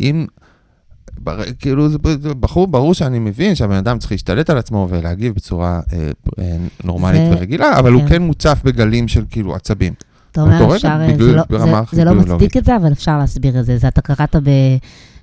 [0.00, 0.26] אם...
[1.20, 1.98] בר, כאילו, זה
[2.40, 7.20] בחור, ברור שאני מבין שהבן אדם צריך להשתלט על עצמו ולהגיב בצורה אה, אה, נורמלית
[7.30, 8.08] זה- ורגילה, אבל הוא כן.
[8.08, 9.92] כן מוצף בגלים של כאילו עצבים.
[10.32, 12.14] אתה אומר, אפשר, זה לא- זה- זה לא.
[12.14, 13.78] מצדיק את זה, אבל אפשר להסביר את זה.
[13.78, 14.36] זה אתה קראת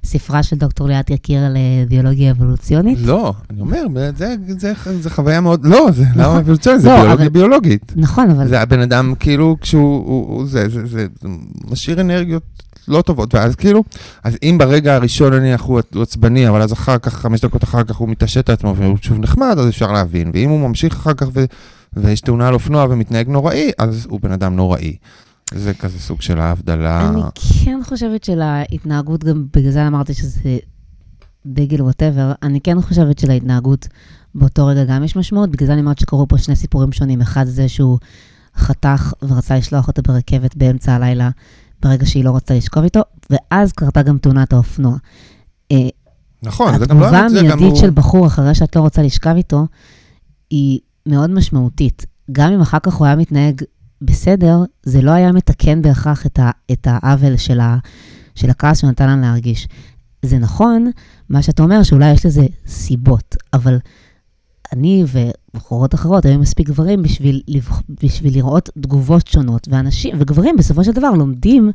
[0.04, 1.58] בספרה של דוקטור ליאת יקיר על
[1.90, 2.98] ביולוגיה אבולוציונית?
[3.02, 3.84] לא, אני אומר,
[4.18, 6.22] זה, זה, זה חוויה מאוד, לא, זה נכון.
[6.24, 7.94] למה אבולוציונית, זה לא, ביולוגיה אבל- ביולוגית.
[7.96, 11.28] נכון, אבל זה הבן אדם, כאילו, כשהוא, הוא, הוא, זה, זה, זה, זה
[11.72, 12.44] משאיר אנרגיות
[12.90, 13.84] לא טובות, ואז כאילו,
[14.24, 17.96] אז אם ברגע הראשון נניח הוא עצבני, אבל אז אחר כך, חמש דקות אחר כך
[17.96, 21.28] הוא מתעשת על עצמו והוא שוב נחמד, אז אפשר להבין, ואם הוא ממשיך אחר כך
[21.34, 21.46] ו,
[21.94, 24.96] ויש תאונה על אופנוע ומתנהג נוראי, אז הוא בן אדם נוראי.
[25.54, 27.10] זה כזה סוג של ההבדלה.
[27.10, 27.22] אני
[27.66, 30.58] כן חושבת שלהתנהגות, גם בגלל זה אמרתי שזה
[31.46, 33.88] דגל ווטאבר, אני כן חושבת שלהתנהגות
[34.36, 37.22] באותו רגע גם יש משמעות, בגלל זה אני אומרת שקרו פה שני סיפורים שונים.
[37.22, 37.98] אחד זה שהוא
[38.56, 41.30] חתך ורצה לשלוח אותה ברכבת באמצע הלילה,
[41.82, 44.98] ברגע שהיא לא רצתה לשכוב איתו, ואז קרתה גם תאונת האופנוע.
[45.72, 45.78] אה,
[46.44, 47.06] נכון, זה גם לא...
[47.06, 49.66] התגובה המיידית הוא- של בחור אחרי שאת לא רוצה לשכב איתו,
[50.50, 52.06] היא מאוד משמעותית.
[52.32, 53.62] גם אם אחר כך הוא היה מתנהג
[54.02, 57.78] בסדר, זה לא היה מתקן בהכרח את, ה, את העוול של, ה,
[58.36, 59.68] של הכעס שהוא נתן לנו להרגיש.
[60.26, 60.92] זה נכון,
[61.30, 63.78] מה שאתה אומר, שאולי יש לזה סיבות, אבל
[64.74, 67.42] אני ובחורות אחרות, היו מספיק גברים בשביל,
[68.04, 71.72] בשביל לראות תגובות שונות, ואנשים, וגברים בסופו של דבר לומדים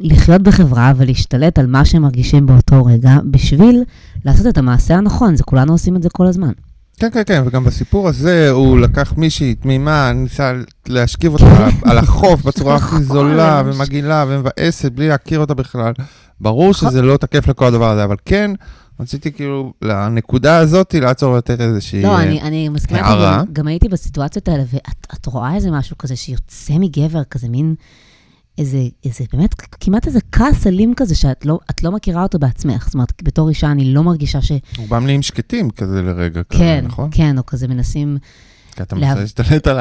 [0.00, 3.84] לחיות בחברה ולהשתלט על מה שהם מרגישים באותו רגע, בשביל
[4.24, 6.52] לעשות את המעשה הנכון, זה כולנו עושים את זה כל הזמן.
[7.00, 10.52] כן, כן, כן, וגם בסיפור הזה הוא לקח מישהי תמימה, ניסה
[10.88, 13.02] להשכיב אותה על החוף בצורה הכי נכון.
[13.02, 15.92] זולה ומגעילה ומבאסת, בלי להכיר אותה בכלל.
[16.40, 16.90] ברור נכון.
[16.90, 18.50] שזה לא תקף לכל הדבר הזה, אבל כן,
[19.00, 22.02] רציתי כאילו, לנקודה הזאת, לעצור ולתת איזושהי...
[22.02, 23.38] לא, אה, אני, אני מסכימה, הערה.
[23.38, 27.74] גם, גם הייתי בסיטואציות האלה, ואת את רואה איזה משהו כזה שיוצא מגבר, כזה מין,
[28.58, 32.84] איזה, איזה באמת, כמעט איזה כעס אלים כזה, שאת לא, לא מכירה אותו בעצמך.
[32.86, 34.52] זאת אומרת, בתור אישה אני לא מרגישה ש...
[34.78, 37.08] רובם נהיים שקטים כזה לרגע, כזה, כן, נכון?
[37.12, 38.18] כן, או כזה מנסים...
[38.76, 39.78] כי אתה להב- מנסה להשתלט על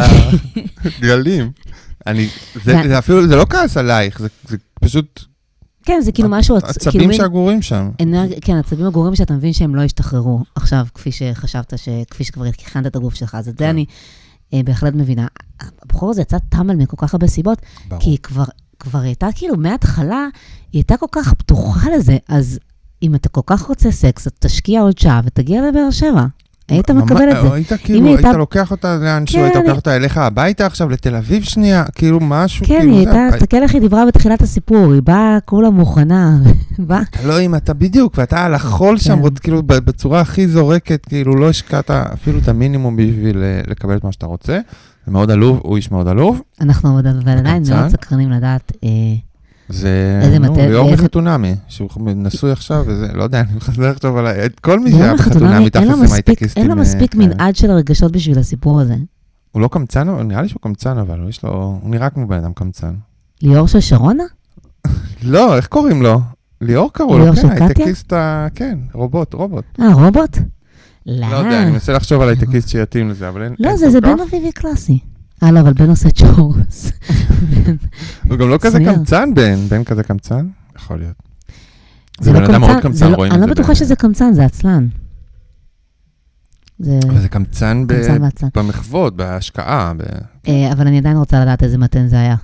[0.85, 1.51] הגלים.
[2.07, 2.29] אני,
[2.63, 2.87] זה, כן.
[2.87, 5.23] זה אפילו, זה לא כעס עלייך, זה, זה פשוט
[5.85, 6.57] כן, זה כאילו משהו...
[6.57, 7.89] עצ- כאילו עצבים מין שאגורים שם.
[8.01, 8.33] אנרג...
[8.41, 11.89] כן, עצבים הגורמים שאתה מבין שהם לא ישתחררו עכשיו, כפי שחשבת, ש...
[12.09, 13.35] כפי שכבר הכנת את הגוף שלך.
[13.35, 13.63] אז את כן.
[13.65, 13.85] זה אני
[14.53, 15.27] אה, בהחלט מבינה.
[15.83, 17.61] הבחור הזה יצא טמבל מכל כך הרבה סיבות.
[17.99, 18.43] כי היא כבר,
[18.79, 20.25] כבר הייתה כאילו, מההתחלה,
[20.71, 22.59] היא הייתה כל כך פתוחה לזה, אז
[23.03, 26.25] אם אתה כל כך רוצה סקס, אז תשקיע עוד שעה ותגיע לבאר שבע.
[26.69, 27.53] היית מקבל את זה.
[27.53, 31.15] היית אם כאילו, היית לוקח אותה לאנשהו, כן, היית לוקח אותה אליך הביתה עכשיו, לתל
[31.15, 35.01] אביב שנייה, כאילו משהו, כן, כאילו, היא הייתה, תסתכל איך היא דיברה בתחילת הסיפור, היא
[35.01, 36.37] באה כולה מוכנה,
[36.87, 39.35] באה, לא אם אתה בדיוק, ואתה על החול שם, כן.
[39.35, 44.11] כאילו בצורה הכי זורקת, כאילו לא השקעת אפילו את המינימום בשביל אה, לקבל את מה
[44.11, 44.59] שאתה רוצה.
[45.05, 46.41] זה מאוד עלוב, הוא איש מאוד עלוב.
[46.61, 47.63] אנחנו עוד אבל עדיין.
[47.69, 48.71] מאוד סקרנים לדעת.
[49.69, 53.89] אה, זה, איזה נו, ליאור איזה- מחתונמי, שהוא נשוי עכשיו, וזה, לא יודע, אני מחזר
[53.89, 56.63] עכשיו על ה- את כל מי שהיה בחתונמי, תכלס מספיק- הייטקיסטים.
[56.63, 57.25] אין לו אה, מספיק כאלה.
[57.25, 58.95] מנעד של רגשות בשביל הסיפור הזה.
[59.51, 61.51] הוא לא קמצן, נראה לי שהוא קמצן, אבל יש לו,
[61.81, 62.93] הוא נראה כמו בן אדם קמצן.
[63.41, 64.23] ליאור של שרונה?
[65.23, 66.21] לא, איך קוראים לו?
[66.61, 67.49] ליאור קראו לו, כן?
[67.63, 69.63] הייטקיסט, ה- כן, רובוט, רובוט.
[69.81, 70.37] אה, רובוט?
[71.05, 71.31] לא.
[71.31, 74.01] לא יודע, אני מנסה לחשוב על הייטקיסט שיתאים לזה, אבל אין לא, זה.
[74.01, 74.99] בן אביבי קלאסי.
[75.41, 76.91] הלאה, אבל בן עושה צ'ורוס.
[78.29, 78.79] הוא גם לא כזה.
[78.85, 80.47] קמצן, בן, בן כזה קמצן?
[80.75, 81.15] יכול להיות.
[82.21, 83.75] זה בן לא אדם מאוד קמצן, זה לא- רואים אני את לא זה בטוחה ב-
[83.75, 84.87] שזה קמצן, זה עצלן.
[86.79, 87.83] זה אבל זה קמצן.
[88.55, 89.93] במחוות, בהשקעה.
[89.97, 90.01] ב-
[90.47, 92.35] אה, אבל אני עדיין רוצה לדעת איזה מתן זה היה.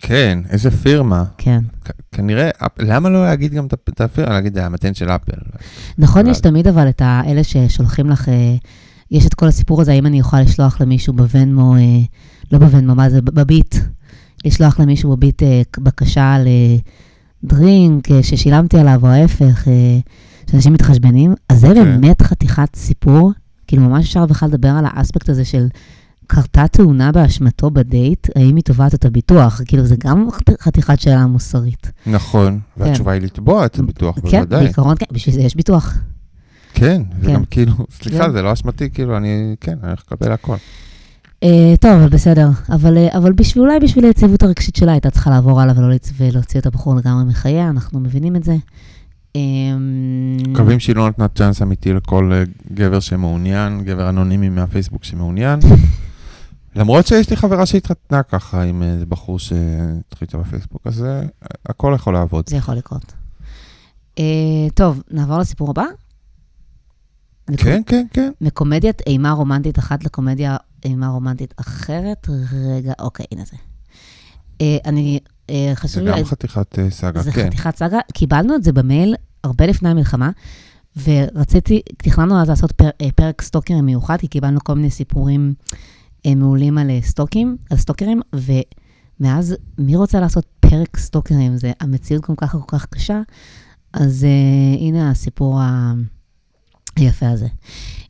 [0.00, 1.24] כן, איזה פירמה.
[1.38, 1.60] כן.
[1.84, 4.32] כ- כנראה, למה לא להגיד גם את הפ- את הפירמה?
[4.32, 5.32] להגיד, זה המתן של אפל.
[5.98, 8.56] נכון, יש תמיד אבל את האלה ששולחים לך, אה,
[9.10, 11.80] יש את כל הסיפור הזה, האם אני יכולה לשלוח למישהו בוונמו, אה,
[12.52, 13.74] לא בוונמו, מה זה, בביט,
[14.44, 16.36] לשלוח למישהו בביט אה, בקשה
[17.42, 19.68] לדרינק אה, ששילמתי עליו, או ההפך,
[20.50, 21.74] שאנשים מתחשבנים, אז זה כן.
[21.74, 23.32] באמת חתיכת סיפור,
[23.66, 25.66] כאילו ממש אפשר בכלל לדבר על האספקט הזה של
[26.26, 30.28] קרתה תאונה באשמתו בדייט, האם היא תובעת את הביטוח, כאילו זה גם
[30.60, 31.90] חתיכת שאלה מוסרית.
[32.06, 34.64] נכון, והתשובה היא לתבוע את הביטוח, כן, בוודאי.
[34.64, 35.94] בעיקרון כן, בשביל זה יש ביטוח.
[36.76, 37.30] כן, כן.
[37.30, 38.32] וגם כאילו, סליחה, כן.
[38.32, 40.56] זה לא אשמתי, כאילו, אני, כן, אני הולך לקבל הכל.
[41.42, 42.48] אה, טוב, אבל בסדר.
[42.68, 43.18] אבל, אה,
[43.56, 45.74] אולי בשביל היציבות הרגשית שלה הייתה צריכה לעבור הלאה
[46.16, 48.56] ולהוציא את הבחור לגמרי מחייה, אנחנו מבינים את זה.
[49.36, 49.40] אה,
[50.48, 55.60] מקווים שהיא לא נתנה צ'אנס אמיתי לכל אה, גבר שמעוניין, גבר אנונימי מהפייסבוק שמעוניין.
[56.76, 61.06] למרות שיש לי חברה שהתחתנה ככה עם איזה בחור שהתחיל איתה בפייסבוק, אז
[61.66, 62.44] הכל יכול לעבוד.
[62.48, 63.12] זה יכול לקרות.
[64.74, 65.84] טוב, נעבור לסיפור הבא.
[67.56, 68.30] כן, כן, כן.
[68.40, 72.26] מקומדיית אימה רומנטית אחת לקומדיה אימה רומנטית אחרת.
[72.52, 73.56] רגע, אוקיי, הנה זה.
[74.60, 75.18] אה, אני,
[75.50, 76.10] אה, זה חשוב לי...
[76.10, 77.46] גם חתיכת אה, סאגה, זה כן.
[77.46, 77.98] חתיכת סאגה.
[78.12, 80.30] קיבלנו את זה במייל הרבה לפני המלחמה,
[81.04, 85.54] ורציתי, תכננו אז לעשות פר, פרק סטוקרים מיוחד, כי קיבלנו כל מיני סיפורים
[86.26, 91.56] מעולים על סטוקים, על סטוקרים, ומאז, מי רוצה לעשות פרק סטוקרים?
[91.56, 93.20] זה, המציאות כל כך כל כך קשה,
[93.92, 95.94] אז אה, הנה הסיפור ה...
[96.96, 97.46] היפה הזה.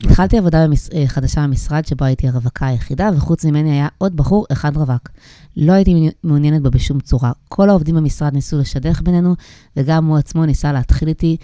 [0.02, 0.88] התחלתי עבודה במש...
[0.94, 5.08] אה, חדשה במשרד שבו הייתי הרווקה היחידה, וחוץ ממני היה עוד בחור אחד רווק.
[5.56, 7.32] לא הייתי מעוניינת בו בשום צורה.
[7.48, 9.34] כל העובדים במשרד ניסו לשדך בינינו,
[9.76, 11.36] וגם הוא עצמו ניסה להתחיל איתי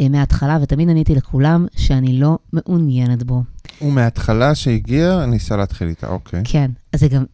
[0.00, 3.42] אה, מההתחלה, ותמיד עניתי לכולם שאני לא מעוניינת בו.
[3.82, 6.42] ומההתחלה שהגיע, ניסה להתחיל איתה, אוקיי.
[6.44, 7.24] כן, אז זה גם,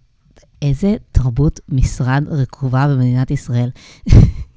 [0.62, 3.70] איזה תרבות משרד רקובה במדינת ישראל.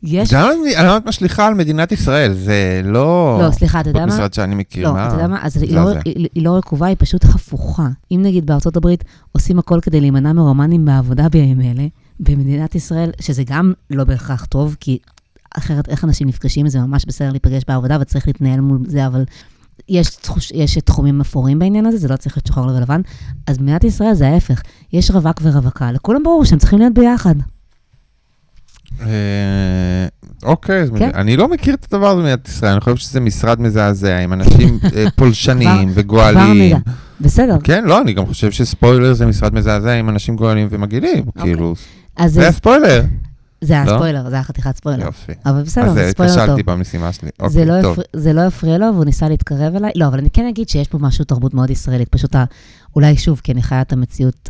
[0.04, 0.34] יש...
[0.34, 2.34] למה למה את משליכה על מדינת ישראל?
[2.34, 3.40] זה לא...
[3.46, 4.06] לא, סליחה, אתה יודע מה?
[4.06, 5.08] במשרד שאני מכיר, לא, מה?
[5.08, 5.40] אתה יודע מה?
[5.42, 5.90] אז היא לא,
[6.36, 7.88] היא לא רקובה, היא פשוט הפוכה.
[8.12, 11.88] אם נגיד בארצות הברית עושים הכל כדי להימנע מרומנים בעבודה בימים אלה,
[12.20, 14.98] במדינת ישראל, שזה גם לא בהכרח טוב, כי
[15.58, 19.24] אחרת איך אנשים נפגשים, זה ממש בסדר להיפגש בעבודה וצריך להתנהל מול זה, אבל
[19.90, 23.02] יש, תחוש, יש תחומים אפורים בעניין הזה, זה לא צריך להיות שחור ולבן.
[23.48, 24.62] אז במדינת ישראל זה ההפך,
[24.94, 27.36] יש רווק ורווקה, לכולם ברור שהם צריכים להיות ביחד.
[29.02, 30.08] אה,
[30.44, 31.10] אוקיי, אז כן.
[31.14, 34.80] אני לא מכיר את הדבר הזה במדינת ישראל, אני חושב שזה משרד מזעזע, עם אנשים
[34.84, 35.06] אה,
[35.94, 36.60] וגואלים.
[36.60, 36.78] מידע.
[37.22, 41.76] בסדר, כן, לא, אני גם חושב שספוילר זה משרד מזעזע עם אנשים גואלים ומגעילים, כאילו,
[42.18, 43.02] אז זה זה, הספוילר.
[43.62, 43.96] זה היה לא?
[43.96, 45.06] ספוילר, זה היה חתיכת ספוילר.
[45.06, 45.32] יופי.
[45.46, 46.44] אבל בסדר, אז זה אה, ספוילר טוב.
[46.44, 47.30] כשלתי במשימה שלי.
[47.40, 47.92] זה אוקיי, לא, טוב.
[47.94, 48.02] הפר...
[48.14, 49.92] זה לא הפריע לו, והוא ניסה להתקרב אליי.
[49.96, 52.10] לא, אבל אני כן אגיד שיש פה משהו, תרבות מאוד ישראלית.
[52.10, 52.36] פשוט.
[52.96, 54.50] אולי שוב, כי אני חיה את המציאות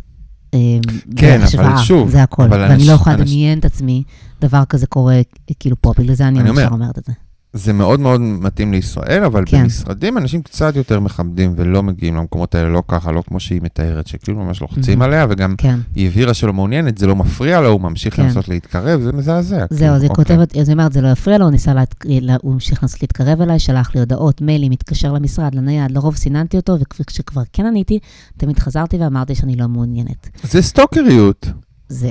[1.16, 2.42] כן, אבל שוב, זה הכל.
[2.42, 4.02] אבל ואני לא יכולה לדמיין את עצמי,
[4.40, 5.20] דבר כזה קורה
[5.60, 7.12] כאילו פה, בגלל זה אני ישר אומרת את זה.
[7.52, 9.62] זה מאוד מאוד מתאים לישראל, אבל כן.
[9.62, 14.06] במשרדים אנשים קצת יותר מכבדים ולא מגיעים למקומות האלה, לא ככה, לא כמו שהיא מתארת,
[14.06, 15.12] שכאילו ממש לוחצים מהמם.
[15.12, 15.78] עליה, וגם כן.
[15.94, 18.22] היא הבהירה שלא מעוניינת, זה לא מפריע לו, הוא ממשיך כן.
[18.22, 19.58] לנסות להתקרב, זה מזעזע.
[19.70, 20.24] זהו, כאילו, אז היא אוקיי.
[20.24, 22.36] כותבת, אז היא אומרת, זה לא יפריע לו, הוא ניסה, לה...
[22.42, 26.76] הוא המשיך לנסות להתקרב אליי, שלח לי הודעות, מיילים, התקשר למשרד, לנייד, לרוב סיננתי אותו,
[27.00, 27.98] וכשכבר כן עניתי,
[28.36, 30.28] תמיד חזרתי ואמרתי שאני לא מעוניינת.
[30.42, 31.46] זה סטוקריות.
[31.88, 32.10] זה,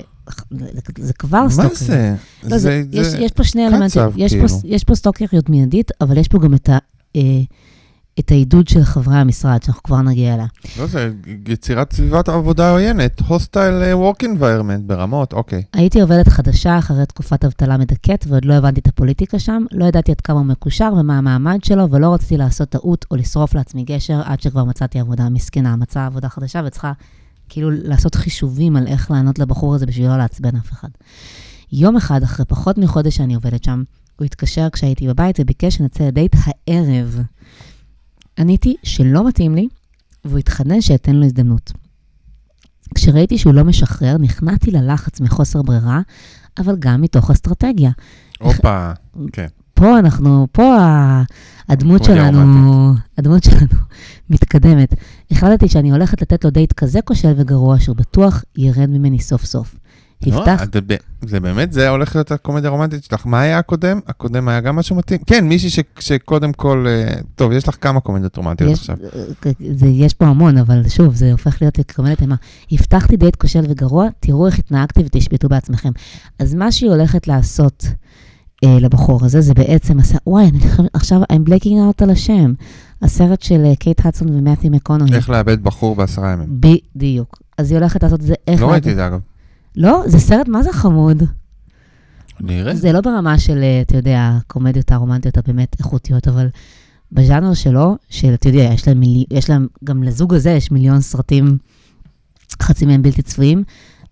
[0.97, 1.75] זה כבר מה סטוקר.
[1.75, 2.15] זה?
[2.43, 4.01] לא, זה, יש, יש פה שני קצב, אלמנטים.
[4.15, 4.47] יש, כאילו.
[4.49, 6.77] פה, יש פה סטוקריות מיידית, אבל יש פה גם את, ה,
[7.15, 7.21] אה,
[8.19, 10.45] את העידוד של חברי המשרד, שאנחנו כבר נגיע אליה.
[10.79, 11.11] לא, זה
[11.47, 15.63] יצירת סביבת עבודה עוינת, hostile work environment ברמות, אוקיי.
[15.73, 20.11] הייתי עובדת חדשה אחרי תקופת אבטלה מדכאת, ועוד לא הבנתי את הפוליטיקה שם, לא ידעתי
[20.11, 24.21] עד כמה הוא מקושר ומה המעמד שלו, ולא רציתי לעשות טעות או לשרוף לעצמי גשר
[24.25, 26.91] עד שכבר מצאתי עבודה מסכנה, מצאה עבודה חדשה וצריכה
[27.49, 30.89] כאילו לעשות חישובים על איך לענות לבחור הזה בשביל לא לעצבן אף אחד.
[31.71, 33.83] יום אחד, אחרי פחות מחודש שאני עובדת שם,
[34.19, 37.19] הוא התקשר כשהייתי בבית וביקש שנצא לדייט הערב.
[38.37, 39.67] עניתי שלא מתאים לי,
[40.25, 41.71] והוא התחנן שאתן לו הזדמנות.
[42.95, 46.01] כשראיתי שהוא לא משחרר, נכנעתי ללחץ מחוסר ברירה,
[46.59, 47.91] אבל גם מתוך אסטרטגיה.
[48.39, 48.91] הופה,
[49.31, 49.47] כן.
[49.73, 50.77] פה אנחנו, פה
[51.69, 53.79] הדמות שלנו, הדמות שלנו
[54.29, 54.93] מתקדמת.
[55.31, 59.75] החלטתי שאני הולכת לתת לו דייט כזה כושל וגרוע, שהוא בטוח ירד ממני סוף סוף.
[60.27, 63.25] לא, את ב- זה באמת, זה הולך להיות הקומדיה הרומנטית שלך.
[63.25, 63.99] מה היה הקודם?
[64.07, 65.19] הקודם היה גם משהו מתאים?
[65.25, 66.85] כן, מישהי שקודם כל...
[66.87, 68.95] אה, טוב, יש לך כמה קומדיות רומנטיות עכשיו.
[69.75, 72.35] זה, יש פה המון, אבל שוב, זה הופך להיות לקומדיית אימה.
[72.71, 75.91] הבטחתי דייט כושל וגרוע, תראו איך התנהגתי ותשפטו בעצמכם.
[76.39, 77.85] אז מה שהיא הולכת לעשות
[78.63, 80.51] אה, לבחור הזה, זה בעצם, עשה, וואי,
[80.93, 82.53] עכשיו, I'm blacking out על השם.
[83.01, 85.13] הסרט של אה, קייט הדסון ומת'י מקונוהי.
[85.13, 86.47] איך לאבד בחור בעשרה ימים.
[86.49, 87.41] בדיוק.
[87.57, 88.61] אז היא הולכת לעשות את זה, איך...
[88.61, 89.19] לא ראיתי את זה, אגב.
[89.75, 91.23] לא, זה סרט מה זה חמוד.
[92.39, 92.75] נראה.
[92.75, 96.47] זה לא ברמה של, אה, אתה יודע, הקומדיות הרומנטיות הבאמת איכותיות, אבל
[97.11, 101.01] בז'אנר שלו, של, אתה יודע, יש להם, מילי, יש להם, גם לזוג הזה יש מיליון
[101.01, 101.57] סרטים,
[102.61, 103.63] חצי מהם בלתי צפויים,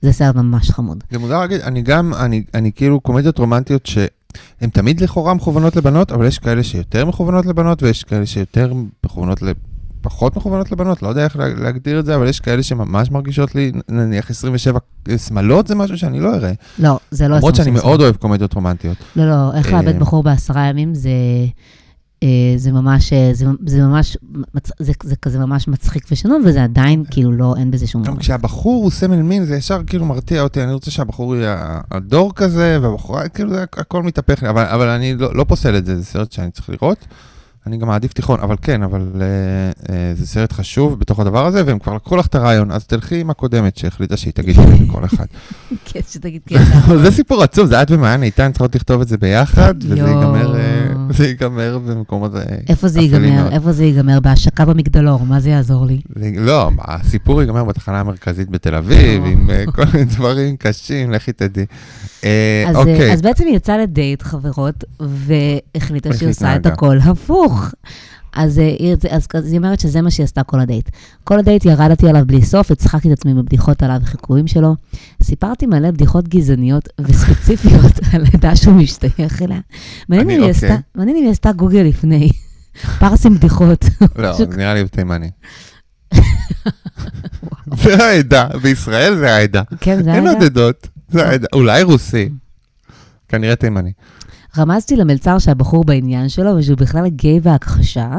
[0.02, 1.04] זה סרט ממש חמוד.
[1.12, 3.86] זה מוזר להגיד, אני גם, אני, אני כאילו קומדיות רומנטיות
[4.60, 8.74] שהן תמיד לכאורה מכוונות לבנות, אבל יש כאלה שיותר מכוונות לבנות, ויש כאלה שיותר
[9.06, 9.52] מכוונות ל...
[10.02, 13.56] פחות מכוונות לבנות, לא יודע איך לה- להגדיר את זה, אבל יש כאלה שממש מרגישות
[13.56, 14.80] לי, נניח 27
[15.18, 16.52] שמלות זה משהו שאני לא אראה.
[16.80, 17.36] לא, זה לא...
[17.36, 17.88] למרות שאני 27.
[17.90, 18.98] מאוד אוהב קומדיות רומנטיות.
[19.16, 21.10] לא, לא, איך אה, לאבד בחור בעשרה ימים זה...
[22.24, 24.18] אה, זה ממש, אה, זה, זה ממש,
[24.80, 28.04] זה, זה כזה ממש מצחיק ושנון, וזה עדיין כאילו לא, אין בזה שום...
[28.04, 32.34] גם כשהבחור הוא סמל מין, זה ישר כאילו מרתיע אותי, אני רוצה שהבחור יהיה הדור
[32.36, 35.98] כזה, והבחורה, כאילו זה הכל מתהפך לי, אבל, אבל אני לא, לא פוסל את זה,
[35.98, 37.06] זה סרט שאני צריך לראות.
[37.68, 41.64] אני גם מעדיף תיכון, אבל כן, אבל אה, אה, זה סרט חשוב בתוך הדבר הזה,
[41.66, 45.06] והם כבר לקחו לך את הרעיון, אז תלכי עם הקודמת שהחליטה שהיא תגיד כן לכל
[45.06, 45.26] אחד.
[45.86, 46.58] כן, שתגיד כן.
[47.02, 49.96] זה סיפור עצוב, זה את ומעיין איתן צריכות לכתוב את זה ביחד, וזה.
[49.96, 53.52] ייגמר, אה, זה ייגמר במקומות אה, איפה זה ייגמר?
[53.52, 54.20] איפה זה ייגמר?
[54.20, 56.02] בהשקה במגדלור, מה זה יעזור לי?
[56.38, 59.24] לא, הסיפור ייגמר בתחנה המרכזית בתל אביב.
[59.26, 61.66] עם אה, כל מיני דברים קשים, לכי תדעי.
[62.68, 66.66] אז, אוקיי, אז בעצם היא יצאה לדייט, חברות, והחליטה שהיא עושה את?
[66.66, 67.57] הכל הפוך.
[68.34, 68.76] אז, אה,
[69.12, 70.90] אז, אז היא אומרת שזה מה שהיא עשתה כל הדייט.
[71.24, 74.76] כל הדייט ירדתי עליו בלי סוף, הצחקתי את עצמי בבדיחות עליו וחיקויים שלו.
[75.24, 79.60] סיפרתי מלא בדיחות גזעניות וספציפיות על העדה שהוא משתייך אליה.
[80.10, 80.70] מעניין אני- אם היא אוקיי.
[80.70, 82.30] עשתה- מעניין אם היא עשתה גוגל לפני.
[83.00, 83.86] פרסים בדיחות.
[84.16, 85.30] לא, זה נראה לי תימני.
[87.84, 89.62] זה העדה, בישראל זה העדה.
[89.80, 90.34] כן, זה אין הייתה.
[90.34, 91.48] עוד עדות, זה העדה.
[91.54, 92.30] אולי רוסי.
[93.30, 93.92] כנראה תימני.
[94.58, 98.10] רמזתי למלצר שהבחור בעניין שלו, ושהוא בכלל גיי בהכחשה.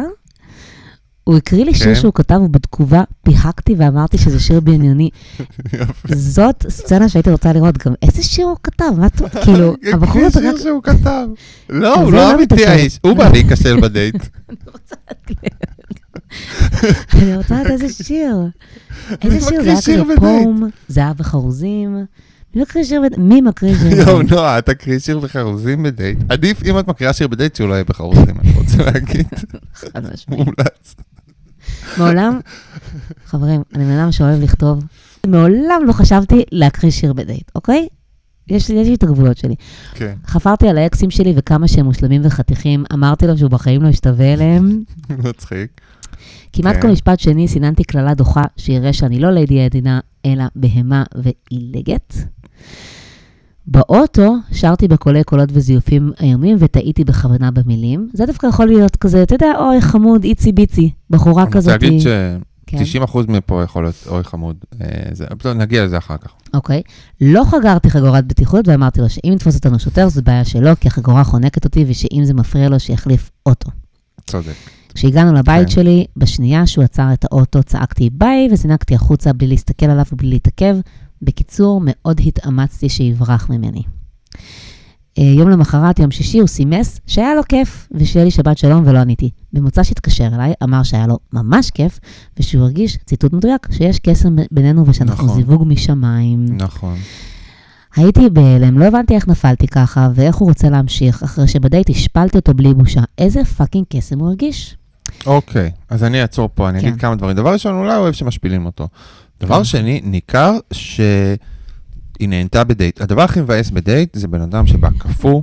[1.29, 2.01] הוא הקריא לי שיר כן.
[2.01, 5.11] שהוא כתב, ובתגובה פיהקתי ואמרתי שזה שיר בניוני.
[6.35, 7.95] זאת סצנה שהייתי רוצה לראות גם.
[8.03, 8.85] איזה שיר הוא כתב?
[8.99, 9.29] מה אתה...
[9.45, 10.61] כאילו, הבחור הזה שיר רק...
[10.63, 11.29] שהוא כתב.
[11.69, 12.67] לא, הוא לא לא אמיתי.
[12.67, 14.27] האיש, הוא בא להיכשל בדייט.
[17.15, 18.37] אני רוצה לדעת איזה שיר.
[19.23, 19.63] איזה שיר?
[19.63, 20.21] זה היה שיר בדייט?
[20.21, 22.05] פום, זהב וחרוזים.
[22.59, 23.21] מי מקריא שיר בדייט?
[23.31, 24.33] מי מקריא שיר יואו, בדייט?
[24.33, 26.19] נועה, תקריא שיר בחרוזים בדייט.
[26.29, 29.27] עדיף אם את מקריאה שיר בדייט שהוא לא יהיה בחרוזים, אני רוצה להגיד.
[29.75, 30.47] חד משמעית.
[30.47, 30.95] מומלץ.
[31.99, 32.41] מעולם,
[33.27, 34.85] חברים, אני בן אדם שאוהב לכתוב,
[35.27, 37.89] מעולם לא חשבתי להקריא שיר בדייט, אוקיי?
[38.49, 39.55] יש לי יש לי את הגבולות שלי.
[39.95, 44.33] כן, חפרתי על האקסים שלי וכמה שהם מושלמים וחתיכים, אמרתי לו שהוא בחיים לא ישתווה
[44.33, 44.83] אליהם.
[45.29, 45.81] מצחיק.
[46.53, 46.83] כמעט כן.
[46.83, 52.15] כל משפט שני סיננתי קללה דוחה שיראה שאני לא ליידי עדינה, אלא בהמה ועילגת.
[53.67, 58.09] באוטו שרתי בקולי קולות וזיופים איומים וטעיתי בכוונה במילים.
[58.13, 61.83] זה דווקא יכול להיות כזה, אתה יודע, אוי חמוד, איצי ביצי, בחורה אני רוצה כזאת.
[61.83, 62.03] להגיד
[62.67, 62.85] כן.
[62.85, 64.57] ש-90% מפה יכול להיות אוי חמוד.
[64.83, 66.31] אה, זה- נגיע לזה אחר כך.
[66.55, 66.83] אוקיי.
[67.21, 71.25] לא חגרתי חגורת בטיחות ואמרתי לו שאם יתפוס אותנו שוטר זו בעיה שלו, כי החגורה
[71.25, 73.71] חונקת אותי ושאם זה מפריע לו שיחליף אוטו.
[74.27, 74.53] צודק.
[74.95, 75.75] כשהגענו לבית כן.
[75.75, 80.77] שלי, בשנייה שהוא עצר את האוטו, צעקתי ביי וזינקתי החוצה בלי להסתכל עליו ובלי להתעכב.
[81.23, 83.83] בקיצור, מאוד התאמצתי שיברח ממני.
[85.19, 88.99] אה, יום למחרת, יום שישי, הוא סימס שהיה לו כיף ושיהיה לי שבת שלום ולא
[88.99, 89.31] עניתי.
[89.53, 92.01] במוצ"ש התקשר אליי, אמר שהיה לו ממש כיף,
[92.39, 95.37] ושהוא הרגיש, ציטוט מדויק, שיש קסם בינינו ושאנחנו נכון.
[95.37, 96.47] זיווג משמיים.
[96.51, 96.97] נכון.
[97.97, 102.55] הייתי בהלם, לא הבנתי איך נפלתי ככה, ואיך הוא רוצה להמשיך, אחרי שבדייט השפלתי אותו
[102.55, 103.01] בלי בושה.
[103.19, 104.77] איזה fucking קסם הוא הרגיש.
[105.27, 106.87] אוקיי, אז אני אעצור פה, אני כן.
[106.87, 107.37] אגיד כמה דברים.
[107.37, 108.89] דבר ראשון, אולי הוא אוהב שמשפילים אותו.
[109.41, 109.65] דבר כן.
[109.65, 111.39] שני, ניכר שהיא
[112.21, 113.01] נהנתה בדייט.
[113.01, 115.43] הדבר הכי מבאס בדייט זה בן אדם שבא קפוא.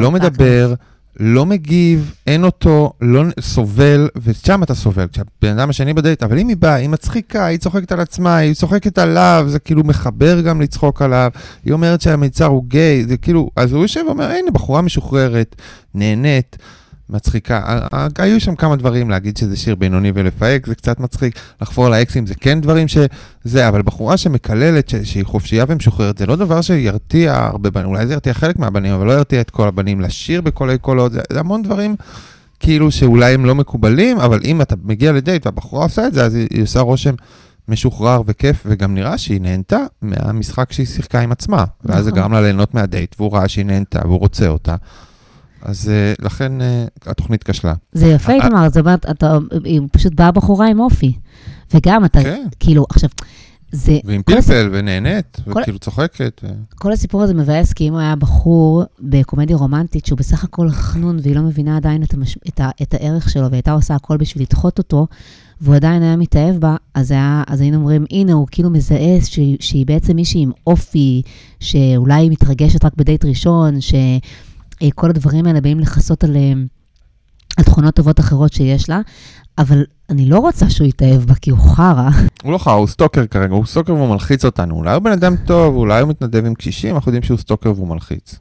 [0.00, 0.74] לא מדבר,
[1.20, 6.48] לא מגיב, אין אותו, לא סובל, ושם אתה סובל, כשהבן אדם השני בדייט, אבל אם
[6.48, 10.60] היא באה, היא מצחיקה, היא צוחקת על עצמה, היא צוחקת עליו, זה כאילו מחבר גם
[10.60, 11.30] לצחוק עליו,
[11.64, 15.56] היא אומרת שהמיצר הוא גיי, זה כאילו, אז הוא יושב ואומר, הנה, בחורה משוחררת,
[15.94, 16.56] נהנית.
[17.10, 17.80] מצחיקה.
[18.18, 21.38] היו שם כמה דברים, להגיד שזה שיר בינוני ולפהק, זה קצת מצחיק.
[21.62, 26.26] לחפור על האקסים זה כן דברים שזה, אבל בחורה שמקללת, ש- שהיא חופשייה ומשוחררת, זה
[26.26, 29.68] לא דבר שירתיע הרבה בנים, אולי זה ירתיע חלק מהבנים, אבל לא ירתיע את כל
[29.68, 30.00] הבנים.
[30.00, 31.96] לשיר בקולי קולות, זה, זה המון דברים
[32.60, 36.34] כאילו שאולי הם לא מקובלים, אבל אם אתה מגיע לדייט והבחורה עושה את זה, אז
[36.34, 37.14] היא, היא עושה רושם
[37.68, 41.64] משוחרר וכיף, וגם נראה שהיא נהנתה מהמשחק שהיא שיחקה עם עצמה.
[41.84, 42.22] ואז זה נכון.
[42.22, 44.74] גרם לה ליהנות מהדייט, והוא ראה שהיא נהנתה, והוא רוצה אותה.
[45.66, 46.64] אז uh, לכן uh,
[47.10, 47.74] התוכנית כשלה.
[47.92, 49.38] זה יפה, אה, איתמר, זאת אומרת, אתה,
[49.92, 51.12] פשוט באה בחורה עם אופי.
[51.74, 52.46] וגם אתה, כן.
[52.60, 53.10] כאילו, עכשיו,
[53.72, 56.44] זה, ועם פלפל, ונהנית, כל- וכאילו צוחקת.
[56.74, 61.18] כל הסיפור הזה מבאס, כי אם הוא היה בחור בקומדיה רומנטית, שהוא בסך הכל חנון,
[61.22, 62.38] והיא לא מבינה עדיין את, המש...
[62.48, 62.70] את, ה...
[62.82, 65.06] את הערך שלו, והייתה עושה הכל בשביל לדחות אותו,
[65.60, 67.42] והוא עדיין היה מתאהב בה, אז, היה...
[67.46, 71.22] אז היינו אומרים, הנה, הוא כאילו מזהה שהיא, שהיא בעצם מישהי עם אופי,
[71.60, 73.80] שאולי היא מתרגשת רק בדייט ראשון,
[74.84, 76.52] שכל הדברים האלה באים לכסות על, אה,
[77.56, 79.00] על תכונות טובות אחרות שיש לה,
[79.58, 82.08] אבל אני לא רוצה שהוא יתאהב בה, כי הוא חרא.
[82.42, 84.74] הוא לא חרא, הוא סטוקר כרגע, הוא סטוקר והוא מלחיץ אותנו.
[84.74, 87.88] אולי הוא בן אדם טוב, אולי הוא מתנדב עם קשישים, אנחנו יודעים שהוא סטוקר והוא
[87.88, 88.38] מלחיץ.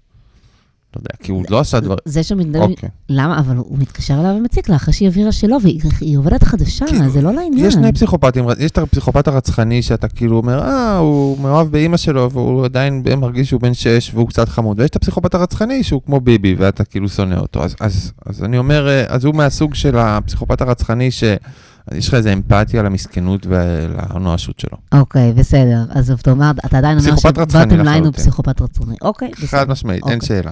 [0.95, 1.95] לא יודע, כי הוא לא עשה דבר...
[2.05, 2.89] זה שמתנדב, אוקיי.
[3.09, 3.39] למה?
[3.39, 7.09] אבל הוא מתקשר אליו ומציק לה אחרי שהיא הבהירה שלא, והיא היא עובדת חדשה, כאילו,
[7.09, 7.65] זה לא לעניין.
[7.65, 12.31] יש שני פסיכופטים, יש את הפסיכופט הרצחני שאתה כאילו אומר, אה, הוא מאוהב באימא שלו
[12.31, 16.19] והוא עדיין מרגיש שהוא בן שש והוא קצת חמוד, ויש את הפסיכופט הרצחני שהוא כמו
[16.19, 17.63] ביבי ואתה כאילו שונא אותו.
[17.79, 18.11] אז,
[18.43, 24.59] אני אומר, אה, אז הוא מהסוג של הפסיכופט הרצחני שיש לך איזה אמפתיה למסכנות ולנואשות
[24.59, 24.77] שלו.
[24.91, 25.83] אוקיי, בסדר.
[25.89, 28.13] אז אתה אומר, אתה עדיין אומר שבוטום ליין הוא.
[28.13, 28.95] פסיכופת רצחני.
[29.01, 29.47] אוקיי, בסדר.
[29.47, 30.27] חד משמעית, אין אוקיי.
[30.27, 30.51] שאלה.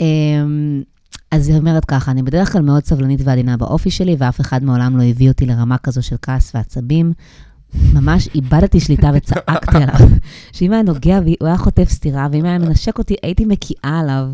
[0.00, 0.82] אמ,
[1.30, 4.96] אז היא אומרת ככה, אני בדרך כלל מאוד סבלנית ועדינה באופי שלי, ואף אחד מעולם
[4.96, 7.12] לא הביא אותי לרמה כזו של כעס ועצבים.
[7.94, 10.08] ממש איבדתי שליטה וצעקתי עליו,
[10.52, 14.26] שאם היה נוגע בי, הוא היה חוטף סטירה, ואם היה מנשק אותי, הייתי מקיאה עליו.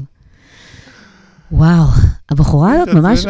[1.53, 1.87] וואו,
[2.31, 3.27] הבחורה הזאת ממש.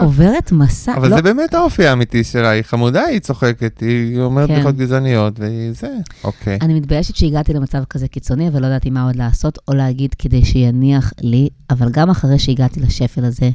[0.00, 0.94] עוברת מסע.
[0.94, 4.54] אבל לא, זה באמת האופי האמיתי שלה, היא חמודה, היא צוחקת, היא אומרת כן.
[4.54, 6.58] בדיחות גזעניות, והיא זה, אוקיי.
[6.60, 11.12] אני מתביישת שהגעתי למצב כזה קיצוני, ולא ידעתי מה עוד לעשות או להגיד כדי שיניח
[11.20, 13.50] לי, אבל גם אחרי שהגעתי לשפל הזה,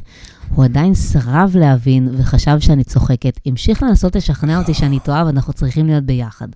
[0.54, 5.86] הוא עדיין סירב להבין וחשב שאני צוחקת, המשיך לנסות לשכנע אותי שאני טועה ואנחנו צריכים
[5.86, 6.48] להיות ביחד.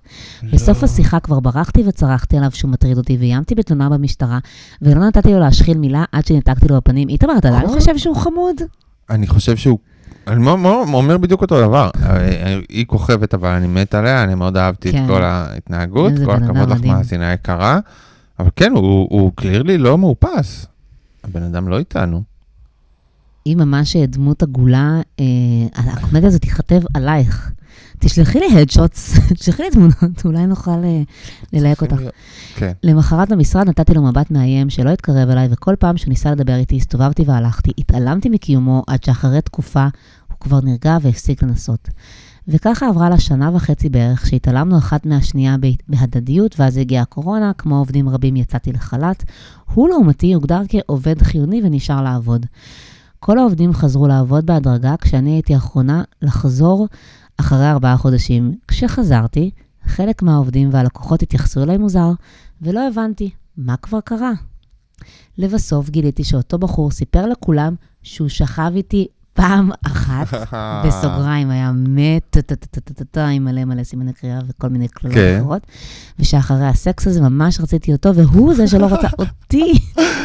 [0.53, 4.39] בסוף השיחה כבר ברחתי וצרחתי עליו שהוא מטריד אותי, ואיימתי בתלונה במשטרה,
[4.81, 7.09] ולא נתתי לו להשחיל מילה עד שניתקתי לו בפנים.
[7.09, 8.55] איתמר, אתה עדיין חושב שהוא חמוד?
[9.09, 9.79] אני חושב שהוא...
[10.27, 10.45] אני
[10.93, 11.89] אומר בדיוק אותו דבר.
[12.03, 15.07] אה, היא כוכבת, אבל אני מת עליה, אני מאוד אהבתי את כן.
[15.07, 16.85] כל ההתנהגות, כל הכבוד לך.
[16.85, 17.79] מאזינה יקרה.
[18.39, 20.65] אבל כן, הוא- הוא קלירלי לא מאופס.
[21.23, 22.23] הבן אדם לא איתנו.
[23.45, 25.25] היא ממש דמות עגולה, אה,
[25.75, 27.51] הקומדיה הזאת תיכתב עלייך.
[27.99, 31.01] תשלחי לי הדשוטס, תשלחי לי תמונות, אולי נוכל אה,
[31.53, 31.99] ללהק אותך.
[32.55, 32.71] כן.
[32.83, 36.75] למחרת במשרד נתתי לו מבט מאיים שלא התקרב אליי, וכל פעם שהוא ניסה לדבר איתי,
[36.77, 39.87] הסתובבתי והלכתי, התעלמתי מקיומו עד שאחרי תקופה
[40.29, 41.89] הוא כבר נרגע והפסיק לנסות.
[42.47, 47.77] וככה עברה לה שנה וחצי בערך, שהתעלמנו אחת מהשנייה בה- בהדדיות, ואז הגיעה הקורונה, כמו
[47.77, 49.23] עובדים רבים יצאתי לחל"ת.
[49.73, 52.45] הוא לעומתי הוגדר כעובד חיוני ונשאר לעבוד.
[53.19, 56.87] כל העובדים חזרו לעבוד בהדרגה, כשאני הייתי האחרונה לחזור
[57.39, 58.55] אחרי ארבעה חודשים.
[58.67, 59.51] כשחזרתי,
[59.83, 62.11] חלק מהעובדים והלקוחות התייחסו אליי מוזר,
[62.61, 64.31] ולא הבנתי מה כבר קרה.
[65.37, 69.07] לבסוף גיליתי שאותו בחור סיפר לכולם שהוא שכב איתי
[69.39, 70.27] פעם אחת,
[70.87, 75.37] בסוגריים, היה מת, טה-טה-טה-טה-טה, עם מלא מלא סימני קריאה וכל מיני קללות כן.
[75.41, 75.61] אחרות,
[76.19, 79.73] ושאחרי הסקס הזה ממש רציתי אותו, והוא זה שלא רצה אותי.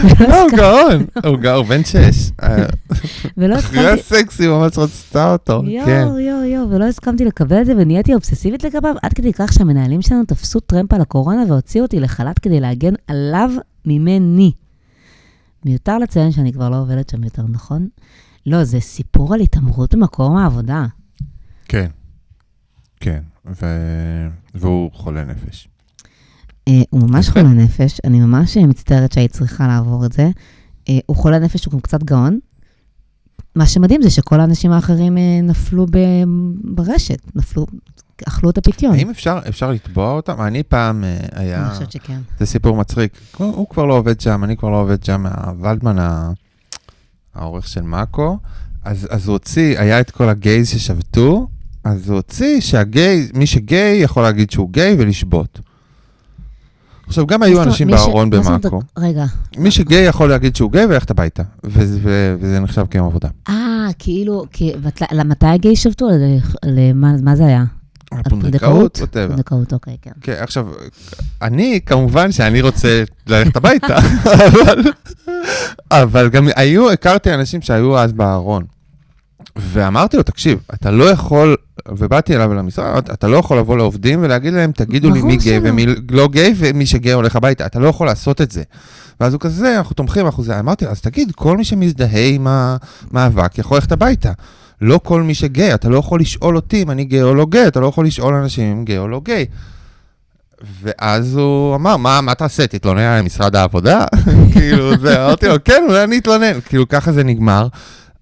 [0.03, 2.31] לא, הוא הסכמתי- גאון, הוא גאון, בן שש.
[3.39, 6.05] ולא אחרי הסכמתי, הסקסי ממש רצתה אותו, כן.
[6.07, 10.03] יואו, יואו, יואו, ולא הסכמתי לקבל את זה, ונהייתי אובססיבית לגביו, עד כדי כך שהמנהלים
[10.03, 13.51] שלנו תפסו טרמפ על הקורונה והוציאו אותי לחל"ת כדי להגן עליו
[13.87, 14.53] ממני.
[15.65, 17.89] מיותר לציין שאני כבר לא עובדת שם יותר, נכון?
[18.47, 20.87] לא, זה סיפור על התעמרות במקום העבודה.
[21.69, 21.89] כן.
[23.01, 23.23] כן,
[23.63, 25.69] ו- והוא חולה נפש.
[26.69, 27.29] אה, הוא ממש.
[27.29, 30.29] חולה נפש, אני ממש אה, מצטערת שהיית צריכה לעבור את זה.
[30.89, 32.39] אה, הוא חולה נפש, הוא גם קצת גאון.
[33.57, 36.25] מה שמדהים זה שכל האנשים האחרים נפלו ב-
[36.65, 37.67] ברשת, נפלו,
[38.29, 38.95] אכלו את הפיתיון.
[38.95, 40.41] האם אפשר, אפשר לתבוע אותם?
[40.43, 41.63] אני פעם היה...
[41.67, 42.21] אני חושבת שכן.
[42.39, 43.19] זה סיפור מצחיק.
[43.37, 45.25] הוא, הוא כבר לא עובד שם, אני כבר לא עובד שם,
[45.61, 46.31] ולדמן, ה-
[47.35, 48.39] העורך של מאקו,
[48.85, 51.49] אז, אז הוא הוציא, היה את כל הגייז ששבתו,
[51.85, 55.61] אז הוא הוציא שהגיי, מי שגיי יכול להגיד שהוא גיי ולשבות.
[57.07, 58.81] עכשיו, גם היו אנשים בארון במאקו.
[58.99, 59.25] רגע.
[59.57, 63.29] מי שגיי יכול להגיד שהוא גיי וללכת הביתה, וזה, נחשב כיום עבודה.
[63.49, 64.45] אה, כאילו,
[65.13, 66.07] למתי הגיי שבתו?
[67.23, 67.65] מה זה היה?
[68.19, 69.29] הפונדקאות, ווטאבר.
[69.29, 70.11] פונדקאות, אוקיי, כן.
[70.21, 70.67] כן, עכשיו,
[71.43, 73.97] אני, כמובן שאני רוצה ללכת הביתה,
[74.47, 74.83] אבל,
[75.91, 78.65] אבל גם היו, הכרתי אנשים שהיו אז בארון.
[79.57, 81.57] ואמרתי לו, תקשיב, אתה לא יכול,
[81.89, 85.61] ובאתי אליו למשרד, אתה לא יכול לבוא לעובדים ולהגיד להם, תגידו לי מי גיי.
[85.63, 88.63] ומי לא גיי, ומי שגיי הולך הביתה, אתה לא יכול לעשות את זה.
[89.21, 92.47] ואז הוא כזה, אנחנו תומכים, אנחנו זה, אמרתי לו, אז תגיד, כל מי שמזדהה עם
[92.51, 94.33] המאבק יכול ללכת הביתה.
[94.85, 97.67] לא כל מי שגיי, אתה לא יכול לשאול אותי אם אני גיי או לא גיי,
[97.67, 99.47] אתה לא יכול לשאול אנשים אם גיי או לא גיי.
[100.83, 104.05] ואז הוא אמר, מה, מה תעשה, תתלונן על משרד העבודה?
[104.53, 106.61] כאילו, זה, אמרתי לו, כן, אולי אני אתלונן.
[106.61, 107.69] כאילו, ככה זה נגמר.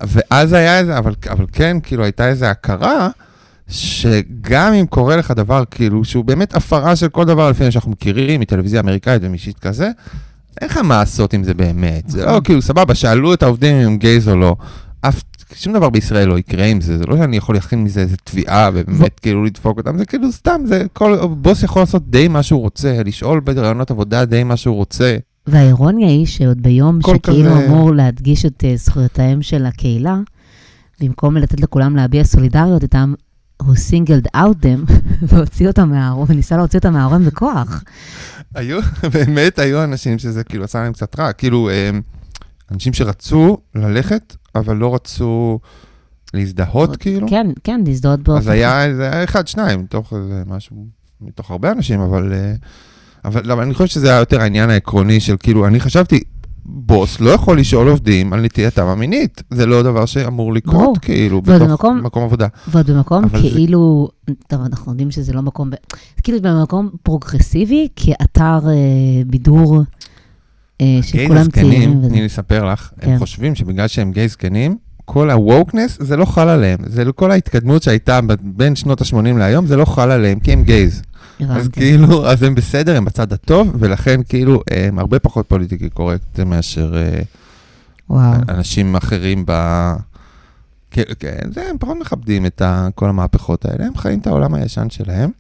[0.03, 3.09] ואז היה איזה, אבל, אבל כן, כאילו, הייתה איזו הכרה,
[3.69, 7.91] שגם אם קורה לך דבר, כאילו, שהוא באמת הפרה של כל דבר, לפי מה שאנחנו
[7.91, 9.91] מכירים, מטלוויזיה אמריקאית ומישית כזה,
[10.61, 12.09] אין לך מה לעשות עם זה באמת.
[12.09, 12.45] זה לא, נכון.
[12.45, 14.57] כאילו, סבבה, שאלו את העובדים אם הם גייז או לא.
[15.01, 15.23] אף,
[15.55, 18.71] שום דבר בישראל לא יקרה עם זה, זה לא שאני יכול להכין מזה איזה תביעה
[18.75, 22.61] ובאמת כאילו לדפוק אותם, זה כאילו סתם, זה כל, בוס יכול לעשות די מה שהוא
[22.61, 25.17] רוצה, לשאול ברעיונות עבודה די מה שהוא רוצה.
[25.47, 30.17] והאירוניה היא שעוד ביום שכאילו כזה- אמור להדגיש את אה, זכויותיהם של הקהילה,
[31.01, 33.15] במקום לתת לכולם להביע סולידריות איתם,
[33.63, 34.85] הוא סינגלד אאוט דם,
[35.29, 37.83] והוציא אותם מהארון, וניסה להוציא אותם מהארון בכוח.
[38.55, 38.81] היו,
[39.15, 41.91] באמת היו אנשים שזה כאילו עשה להם קצת רע, כאילו, אה,
[42.75, 45.59] אנשים שרצו ללכת, אבל לא רצו
[46.35, 47.29] להזדהות, כאילו.
[47.29, 48.41] כן, כן, להזדהות באופן...
[48.41, 50.77] אז היה, זה היה אחד, שניים, מתוך איזה משהו,
[51.21, 52.33] מתוך הרבה אנשים, אבל...
[52.33, 52.53] אה,
[53.25, 56.21] אבל לא, אני חושב שזה היה יותר העניין העקרוני של כאילו, אני חשבתי,
[56.65, 59.43] בוס לא יכול לשאול עובדים על נטייתם המינית.
[59.51, 60.97] זה לא דבר שאמור לקרות, ברור.
[61.03, 62.47] כאילו, בתוך במקום- מקום עבודה.
[62.69, 64.09] ועוד במקום אבל זה- כאילו,
[64.47, 65.71] טוב, אנחנו יודעים שזה לא מקום,
[66.23, 68.73] כאילו במקום פרוגרסיבי, כאתר אה,
[69.27, 69.83] בידור
[71.03, 72.09] שכולם זקנים, צעירים.
[72.09, 73.11] תני לי לספר לך, כן.
[73.11, 76.79] הם חושבים שבגלל שהם גיי זקנים, כל ה-wokeness זה לא חל עליהם.
[76.87, 81.03] זה כל ההתקדמות שהייתה בין שנות ה-80 להיום, זה לא חל עליהם, כי הם gays.
[81.49, 81.69] אז.
[81.69, 86.97] כאילו, אז הם בסדר, הם בצד הטוב, ולכן כאילו, הם הרבה פחות פוליטיקלי קורקט מאשר
[86.97, 87.23] אה,
[88.11, 88.33] וואו.
[88.49, 89.53] אנשים אחרים ב...
[90.91, 92.63] כן, כן, זה, הם פחות מכבדים את
[92.95, 95.31] כל המהפכות האלה, הם חיים את העולם הישן שלהם.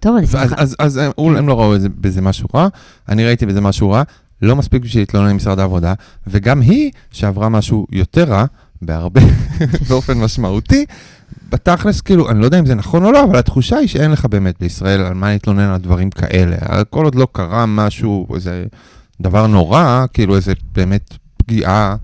[0.00, 0.54] טוב, אני שמחה.
[0.58, 2.68] אז, אז הם, אולי הם לא ראו בזה, משהו רע,
[3.08, 4.02] אני ראיתי בזה משהו רע,
[4.42, 5.94] לא מספיק בשביל להתלונן למשרד העבודה,
[6.26, 8.44] וגם היא, שעברה משהו יותר רע,
[8.82, 9.20] בהרבה,
[9.88, 10.84] באופן משמעותי,
[11.50, 14.26] בתכלס, כאילו, אני לא יודע אם זה נכון או לא, אבל התחושה היא שאין לך
[14.26, 16.84] באמת בישראל על מה להתלונן על דברים כאלה.
[16.84, 18.64] כל עוד לא קרה משהו, איזה
[19.20, 21.96] דבר נורא, כאילו איזה באמת פגיעה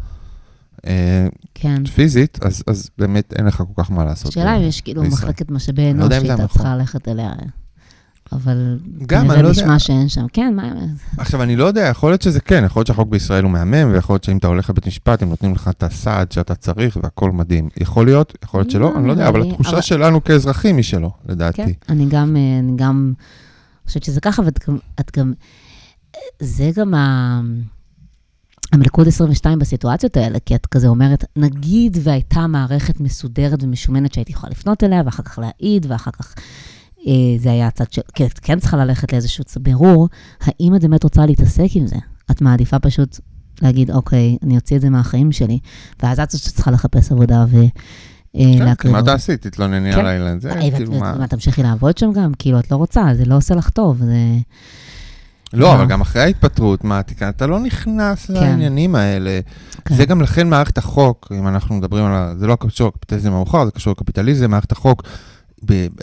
[0.87, 1.85] אה, כן.
[1.87, 4.29] פיזית, אז, אז באמת אין לך כל כך מה לעשות.
[4.29, 5.23] השאלה אם יש כאילו בישראל.
[5.23, 6.47] מחלקת משאבי לא אנוש זה שהייתה נכון.
[6.47, 7.33] צריכה ללכת אליה,
[8.33, 9.63] אבל גם, אני לא יודע.
[9.63, 10.27] נשמע שאין שם.
[10.33, 10.73] כן, מה...
[11.19, 14.15] עכשיו, אני לא יודע, יכול להיות שזה כן, יכול להיות שהחוק בישראל הוא מהמם, ויכול
[14.15, 17.69] להיות שאם אתה הולך לבית משפט, הם נותנים לך את הסעד שאתה צריך, והכל מדהים.
[17.81, 21.11] יכול להיות, יכול להיות שלא, לא, אני לא יודע, אבל התחושה שלנו כאזרחים היא שלא,
[21.27, 21.75] כן, לדעתי.
[21.89, 23.13] אני גם, אה, אני גם
[23.87, 25.33] חושבת שזה ככה, ואת גם,
[26.41, 27.41] זה גם ה...
[28.73, 34.51] המלכוד 22 בסיטואציות האלה, כי את כזה אומרת, נגיד והייתה מערכת מסודרת ומשומנת שהייתי יכולה
[34.51, 36.35] לפנות אליה, ואחר כך להעיד, ואחר כך
[37.39, 40.09] זה היה הצד של, כי את כן צריכה ללכת לאיזשהו בירור,
[40.41, 41.97] האם את באמת רוצה להתעסק עם זה?
[42.31, 43.21] את מעדיפה פשוט
[43.63, 45.59] להגיד, אוקיי, אני אוציא את זה מהחיים שלי,
[46.03, 47.63] ואז את זאת שצריכה לחפש עבודה ו...
[48.37, 49.03] אה, כן, להקריב מה.
[49.03, 49.37] תעשי?
[49.37, 50.07] תתלונני כן.
[50.07, 50.41] על.
[50.41, 51.15] זה אה, ואת- כאילו ואת- מה...
[51.19, 52.33] מה, תמשיכי לעבוד שם גם?
[52.39, 53.99] כאילו, את לא רוצה, זה לא עושה לך טוב.
[53.99, 54.17] זה...
[55.53, 55.75] לא?
[55.75, 59.41] אבל גם אחרי ההתפטרות, מה, אתה לא נכנס לעניינים האלה.
[59.85, 59.95] כן.
[59.95, 62.39] זה גם לכן מערכת החוק, אם אנחנו מדברים על.
[62.39, 65.03] זה לא קשור לקפיטליזם המאוחר, זה קשור לקפיטליזם, מערכת החוק.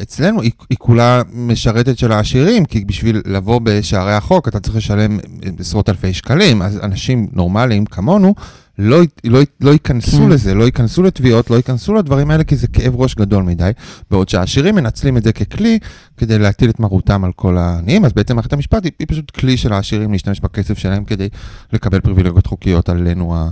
[0.01, 5.19] אצלנו היא, היא כולה משרתת של העשירים, כי בשביל לבוא בשערי החוק אתה צריך לשלם
[5.59, 8.35] עשרות אלפי שקלים, אז אנשים נורמליים כמונו
[8.77, 10.29] לא, לא, לא ייכנסו כן.
[10.29, 13.71] לזה, לא ייכנסו לתביעות, לא ייכנסו לדברים האלה, כי זה כאב ראש גדול מדי,
[14.11, 15.79] בעוד שהעשירים מנצלים את זה ככלי
[16.17, 19.57] כדי להטיל את מרותם על כל העניים, אז בעצם מערכת המשפט היא, היא פשוט כלי
[19.57, 21.29] של העשירים להשתמש בכסף שלהם כדי
[21.73, 23.49] לקבל פריבילגיות חוקיות עלינו ה...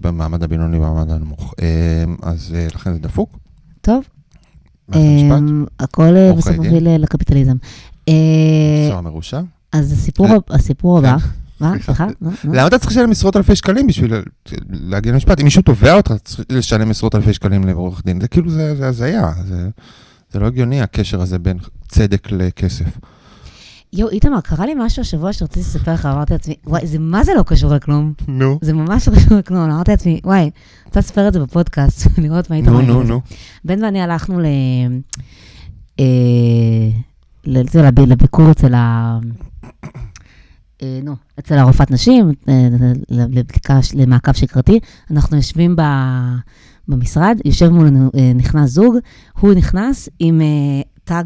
[0.00, 1.54] במעמד הבינוני ובמעמד הנמוך.
[1.60, 3.38] אמ, אז אה, לכן זה דפוק.
[3.80, 4.04] טוב,
[5.80, 6.56] הכל אה, בסוף.
[6.56, 7.54] מוביל אה, לקפיטליזם.
[8.08, 8.14] אה,
[8.86, 9.40] מקצוע מרושע.
[9.72, 11.16] אז הסיפור הבא- הסיפור הבא,
[11.60, 11.74] מה?
[11.84, 12.06] סליחה.
[12.22, 12.54] לא, לא.
[12.54, 14.12] למה אתה צריך לשלם עשרות אלפי שקלים בשביל
[14.70, 15.40] להגיע למשפט?
[15.40, 18.20] אם מישהו תובע אותך, צריך לשלם עשרות אלפי שקלים לעורך דין.
[18.20, 19.30] זה כאילו, זה הזיה.
[20.32, 22.86] זה לא הגיוני הקשר הזה בין צדק לכסף.
[23.92, 27.32] יואו, איתמר, קרה לי משהו השבוע שרציתי לספר לך, אמרתי לעצמי, וואי, זה מה זה
[27.36, 28.12] לא קשור לכלום?
[28.28, 28.58] נו.
[28.62, 29.60] זה ממש לא קשור לכלום.
[29.70, 30.50] אמרתי לעצמי, וואי,
[30.86, 33.20] רוצה לספר את זה בפודקאסט, לראות מה איתמר נו, נו, על זה." נו.
[33.64, 34.44] בן ואני הלכנו ל...
[36.00, 36.04] אה,
[37.44, 39.18] לב- לביקור אצל ה...
[40.82, 42.68] אה, נו, אצל הרופאת נשים, אה,
[43.10, 44.78] לבדיקה, למעקב שגרתי.
[45.10, 45.76] אנחנו יושבים.
[46.88, 48.94] במשרד, יושב מולנו, אה, נכנס זוג,
[49.40, 50.40] הוא נכנס עם
[51.04, 51.24] תג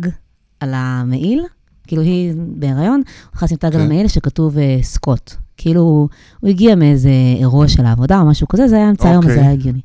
[0.61, 1.45] על המעיל,
[1.87, 3.03] כאילו היא בהיריון,
[3.35, 4.09] נכנס עם תג על כן.
[4.09, 5.35] שכתוב אה, סקוט.
[5.57, 6.09] כאילו,
[6.41, 9.43] הוא הגיע מאיזה אירוע של העבודה או משהו כזה, זה היה אמצע היום, זה אוקיי.
[9.43, 9.80] היה הגיוני.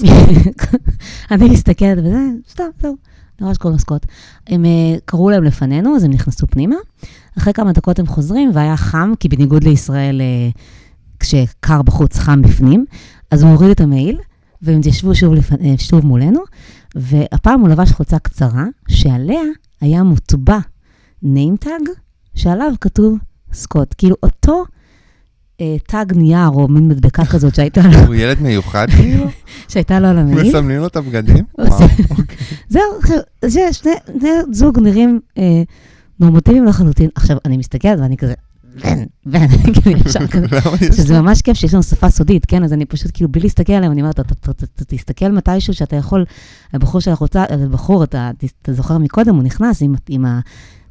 [1.30, 2.18] אני מסתכלת וזה,
[2.50, 2.96] סתם, זהו,
[3.40, 4.06] נראה שקוראים לו סקוט.
[4.46, 6.76] הם אה, קראו להם לפנינו, אז הם נכנסו פנימה.
[7.38, 10.50] אחרי כמה דקות הם חוזרים, והיה חם, כי בניגוד לישראל, אה,
[11.20, 12.84] כשקר בחוץ, חם בפנים,
[13.30, 14.18] אז הוא הוריד את המעיל,
[14.62, 15.50] והם התיישבו שוב, לפ...
[15.78, 16.40] שוב מולנו,
[16.94, 19.42] והפעם הוא לבש חולצה קצרה, שעליה
[19.80, 20.58] היה מוטבע
[21.22, 21.82] name tag,
[22.34, 23.18] שעליו כתוב
[23.52, 23.94] סקוט.
[23.98, 24.64] כאילו, אותו
[25.60, 29.26] אה, תג נייר, או מין מדבקה כזאת שהייתה לו, הוא ילד מיוחד כאילו?
[29.72, 30.48] שהייתה לו על המעיל.
[30.48, 31.44] מסמנים לו את הבגדים?
[31.58, 32.36] וואו, אוקיי.
[32.68, 32.82] זהו,
[33.44, 33.90] זה שני,
[34.20, 35.62] שני זוג נראים אה,
[36.20, 37.10] נורמטיביים לחלוטין.
[37.14, 38.34] עכשיו, אני מסתכלת ואני כזה,
[38.82, 39.46] בן, בן,
[39.82, 40.46] כאילו ישר כזה.
[40.96, 42.64] שזה ממש כיף שיש לנו שפה סודית, כן?
[42.64, 44.34] אז אני פשוט כאילו, בלי להסתכל עליהם, אני אומרת, "אתה-
[44.86, 46.24] תסתכל מתישהו שאתה יכול,
[46.72, 48.30] הבחור שאנחנו רוצה, הבחור, אתה
[48.70, 50.26] זוכר מקודם, הוא נכנס עם-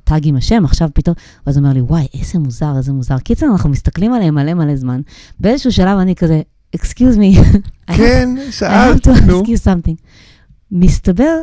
[0.05, 1.15] עם ה tag עם השם, עכשיו פתאום,
[1.47, 3.17] ואז הוא אומר לי, וואי, איזה מוזר, איזה מוזר.
[3.19, 5.01] קיצר, אנחנו מסתכלים עליהם מלא מלא זמן.
[5.39, 6.41] באיזשהו שלב אני כזה,
[6.75, 7.39] I have
[7.97, 9.41] כן, I have שאלת, to נו.
[9.41, 9.95] ask you something.
[10.71, 11.37] מסתבר,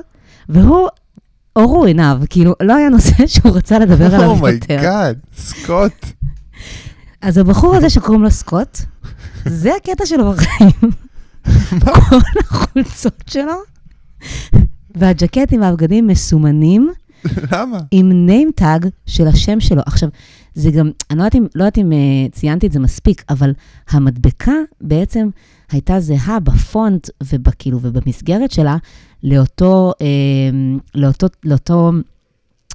[0.48, 0.88] והוא,
[1.56, 4.26] אורו עיניו, כאילו, לא היה נושא שהוא רצה לדבר עליו יותר.
[4.26, 6.06] oh my god, סקוט.
[7.22, 8.78] אז הבחור הזה שקוראים לו סקוט,
[9.46, 10.90] זה הקטע שלו בחיים.
[11.80, 13.52] כל החולצות שלו
[14.94, 16.90] והג'קטים והבגדים מסומנים
[17.52, 17.78] למה?
[17.90, 18.28] עם
[18.60, 19.82] tag של השם שלו.
[19.86, 20.08] עכשיו,
[20.54, 23.52] זה גם, אני לא יודעת אם, לא יודעת אם uh, ציינתי את זה מספיק, אבל
[23.90, 25.28] המדבקה בעצם
[25.72, 28.76] הייתה זהה בפונט ובכאילו ובמסגרת שלה
[29.22, 30.06] לאותו, אה,
[30.94, 31.92] לאותו, לאותו,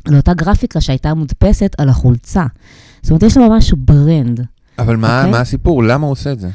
[0.08, 2.46] לאותה גרפיקה שהייתה מודפסת על החולצה.
[3.02, 4.46] זאת אומרת, יש לו ממש ברנד.
[4.80, 5.32] אבל מה אוקיי.
[5.32, 5.84] מה הסיפור?
[5.84, 6.50] למה הוא עושה את זה?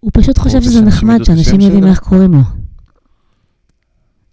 [0.00, 1.86] הוא פשוט חושב רוצה שזה נחמד, שאנשים יודעים?
[1.86, 2.40] איך קוראים לו.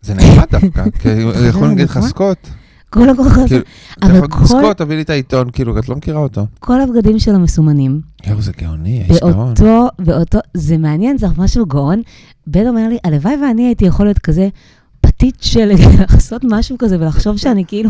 [0.02, 2.00] זה נחמד דווקא, כי הוא אתה יכול יודע, להגיד לך?
[2.00, 2.50] סקוט.
[2.90, 3.48] כל הכוח הזה.
[3.48, 3.62] כאילו,
[4.00, 6.46] אתה אבל יכול כל- סקוט, תביא לי את העיתון, כאילו, את לא מכירה אותו.
[6.60, 8.02] כל הבגדים שלו מסומנים.
[8.28, 9.34] יואו, זה גאוני, יש גאון.
[9.54, 12.02] באותו, באותו, זה מעניין, זה משהו גאון.
[12.48, 14.50] בן אומר לי, הלוואי ואני הייתי יכול להיות כזה
[15.20, 17.90] פתית שלג, לעשות משהו כזה ולחשוב שאני כאילו,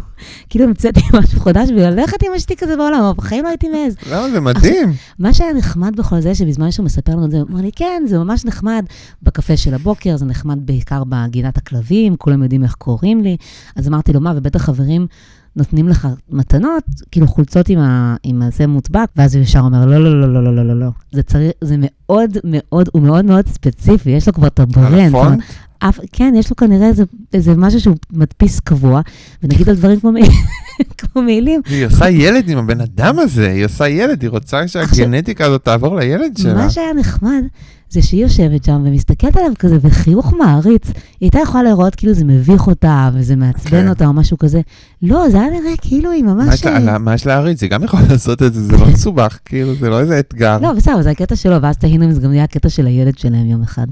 [0.49, 3.95] כאילו המצאתי משהו חדש וללכת עם אשתי כזה בעולם, אבל בחיים לא הייתי מעז.
[4.11, 4.93] למה זה מדהים?
[5.19, 8.03] מה שהיה נחמד בכל זה, שבזמן שהוא מספר לנו את זה, הוא אמר לי, כן,
[8.07, 8.86] זה ממש נחמד
[9.23, 13.38] בקפה של הבוקר, זה נחמד בעיקר בגינת הכלבים, כולם יודעים איך קוראים לי.
[13.75, 15.07] אז אמרתי לו, מה, ובטח חברים
[15.55, 20.03] נותנים לך מתנות, כאילו חולצות עם, ה, עם הזה מוטבע, ואז הוא ישר אומר, לא,
[20.03, 20.89] לא, לא, לא, לא, לא, לא, לא.
[21.11, 24.76] זה צריך, זה מאוד מאוד, הוא מאוד מאוד ספציפי, יש לו כבר את על ה
[24.76, 25.15] brand.
[25.15, 25.43] הפונט?
[25.80, 27.03] אף, כן, יש לו כנראה איזה,
[27.34, 29.01] איזה משהו שהוא מדפיס קבוע,
[29.43, 30.11] ונגיד על דברים כמו,
[30.97, 35.45] כמו מעילים, היא עושה ילד עם הבן אדם הזה, היא עושה ילד, היא רוצה שהגנטיקה
[35.45, 36.53] הזאת תעבור לילד שלה.
[36.53, 37.41] מה שהיה נחמד,
[37.89, 40.88] זה שהיא יושבת שם ומסתכלת עליו כזה בחיוך מעריץ.
[40.88, 43.88] היא הייתה יכולה לראות כאילו זה מביך אותה וזה מעצבן כן.
[43.89, 44.61] אותה או משהו כזה.
[45.01, 46.53] לא, זה היה נראה כאילו היא מה ממש...
[46.53, 47.61] יש לה- מה יש להריץ?
[47.63, 50.57] היא גם יכולה לעשות את זה, זה לא מסובך, כאילו, זה לא איזה אתגר.
[50.61, 53.45] לא, בסדר, זה הקטע שלו, ואז תהינו אם זה גם יהיה הקטע של הילד שלהם
[53.45, 53.88] יום אחד.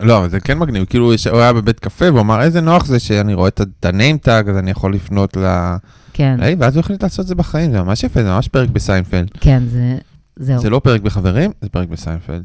[0.00, 3.34] לא, זה כן מגניב, כאילו הוא היה בבית קפה והוא אמר, איזה נוח זה שאני
[3.34, 5.74] רואה את ה- את ה name tag, אז אני יכול לפנות ל...
[6.12, 8.68] כן, היי, ואז הוא החליט לעשות את זה בחיים, זה ממש יפה, זה ממש פרק
[8.68, 9.28] בסיינפלד.
[9.40, 9.96] כן, זה...
[10.36, 10.60] זהו.
[10.60, 12.42] זה לא פרק בחברים, זה פרק בסיינפלד.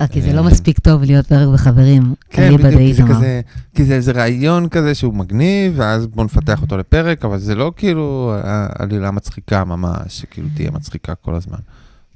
[0.00, 2.14] אה, כי זה אה, לא מספיק טוב להיות פרק בחברים.
[2.30, 3.14] כן, בדיוק, זה.
[3.14, 3.40] כזה,
[3.74, 7.72] כי זה איזה רעיון כזה שהוא מגניב, ואז בוא נפתח אותו לפרק, אבל זה לא
[7.76, 11.58] כאילו אה, עלילה מצחיקה ממש, שכאילו תהיה מצחיקה כל הזמן.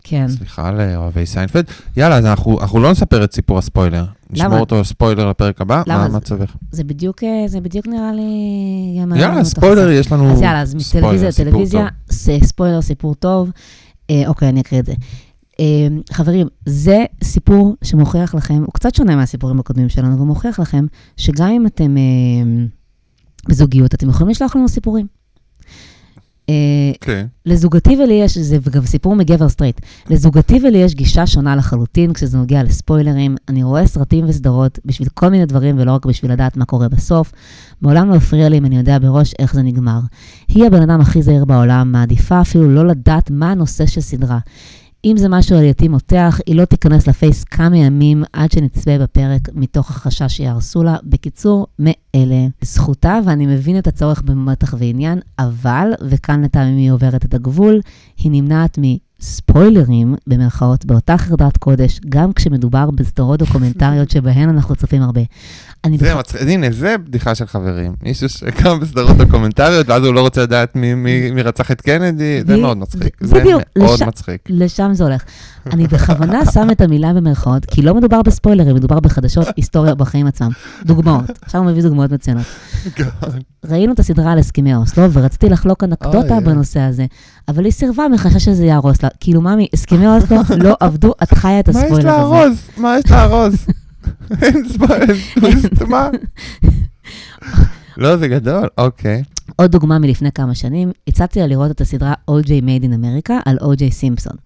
[0.04, 0.28] כן.
[0.28, 1.64] סליחה לאוהבי סיינפלד.
[1.96, 4.04] יאללה, אז אנחנו אנחנו לא נספר את סיפור הספוילר.
[4.30, 6.08] נשמור אותו ספוילר לפרק הבא, למה?
[6.08, 6.56] מה מצבך?
[6.70, 9.16] זה בדיוק, אה, זה בדיוק נראה לי...
[9.20, 9.90] יאללה, ספוילר.
[9.90, 11.86] יש לנו אז יאללה, אז מטלוויזיה לטלוויזיה,
[12.42, 13.50] ספוילר, סיפור טוב.
[14.10, 14.92] אה, אוקיי, אני אקריא את זה.
[15.60, 20.86] אה, חברים, זה סיפור שמוכיח לכם, הוא קצת שונה מהסיפורים הקודמים שלנו, והוא מוכיח לכם
[21.16, 22.02] שגם אם אתם אה,
[23.48, 25.06] בזוגיות, אתם יכולים לשלוח לנו סיפורים.
[26.48, 26.54] אה,
[27.00, 27.26] כן.
[27.46, 29.80] לזוגתי ולי יש, זה גם סיפור מגבר סטרייט,
[30.10, 33.36] לזוגתי ולי יש גישה שונה לחלוטין כשזה נוגע לספוילרים.
[33.48, 37.32] אני רואה סרטים וסדרות בשביל כל מיני דברים ולא רק בשביל לדעת מה קורה בסוף.
[37.82, 40.00] מעולם לא הפריע לי אם אני יודע בראש איך זה נגמר.
[40.48, 44.38] היא הבן אדם הכי זהיר בעולם, מעדיפה אפילו לא לדעת מה הנושא של סדרה.
[45.04, 49.90] אם זה משהו עלילתי מותח, היא לא תיכנס לפייס כמה ימים עד שנצפה בפרק מתוך
[49.90, 50.96] החשש שיהרסו לה.
[51.04, 52.46] בקיצור, מאלה.
[52.62, 57.80] זכותה, ואני מבין את הצורך במתח ועניין, אבל, וכאן לטעמי היא עוברת את הגבול,
[58.16, 65.22] היא נמנעת מספוילרים, במרכאות, באותה חרדת קודש, גם כשמדובר בסדרות דוקומנטריות שבהן אנחנו צופים הרבה.
[65.84, 67.92] אני זה מצחיק, הנה, זה בדיחה של חברים.
[68.02, 72.40] מישהו שקם בסדרות דוקומנטריות, ואז הוא לא רוצה לדעת מי- מי מי רצח את קנדי,
[72.46, 73.16] זה מאוד מצחיק.
[73.22, 74.40] ב- זה בדיוק, מאוד לשם- מצחיק.
[74.48, 75.22] לשם זה הולך.
[75.72, 80.50] אני בכוונה שם את המילה במרכאות, כי לא מדובר בספוילרים, מדובר בחדשות היסטוריה בחיים עצמם.
[80.84, 81.24] דוגמאות.
[81.42, 82.44] עכשיו הוא מביא דוגמאות מצוינות.
[83.70, 87.06] ראינו את הסדרה על הסכמי אוסלו, ורציתי לחלוק אנקדוטה בנושא הזה,
[87.48, 89.08] אבל היא סירבה מחשש שזה יהרוס לה.
[89.20, 92.18] כאילו, ממי, הסכמי אוסלו לא עבדו, את חיה את מה יש הספוילר הזה.
[92.22, 92.56] לארוז?
[92.76, 93.54] מה יש לארוז?
[94.42, 96.10] אין ספוילר, מה?
[97.96, 99.22] לא, זה גדול, אוקיי.
[99.56, 102.48] עוד דוגמה מלפני כמה שנים, הצעתי לה לראות את הסדרה O.J.
[102.48, 103.90] Made in America על O.J.
[103.90, 104.36] סימפסון.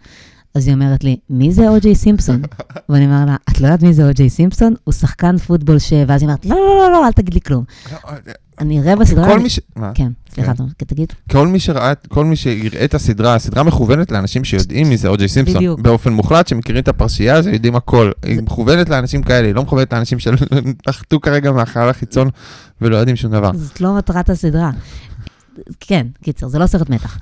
[0.55, 1.95] אז היא אומרת לי, מי זה O.J.
[1.95, 2.43] סימפסון?
[2.89, 4.29] ואני אומר לה, את לא יודעת מי זה O.J.
[4.29, 4.75] סימפסון?
[4.85, 5.93] הוא שחקן פוטבול ש...
[6.07, 7.65] ואז היא אומרת, לא, לא, לא, לא, אל תגיד לי כלום.
[8.61, 9.27] אני אראה בסדרה...
[9.29, 9.61] כל מי ש...
[9.77, 9.91] מה?
[9.95, 10.87] כן, סליחה, כן.
[10.87, 11.13] תגיד.
[11.33, 15.29] כל מי שראה, כל מי שיראה את הסדרה, הסדרה מכוונת לאנשים שיודעים מי זה אוג'יי
[15.29, 15.57] סימפסון.
[15.57, 15.81] בדיוק.
[15.81, 18.11] באופן מוחלט, שמכירים את הפרשייה הזו, יודעים הכל.
[18.23, 22.29] היא מכוונת לאנשים כאלה, היא לא מכוונת לאנשים שנחתו כרגע מהחלל החיצון
[22.81, 23.51] ולא יודעים שום דבר.
[23.55, 24.71] זאת לא מטרת הסדרה.
[25.81, 27.19] כן, קיצר, זה לא סרט מתח.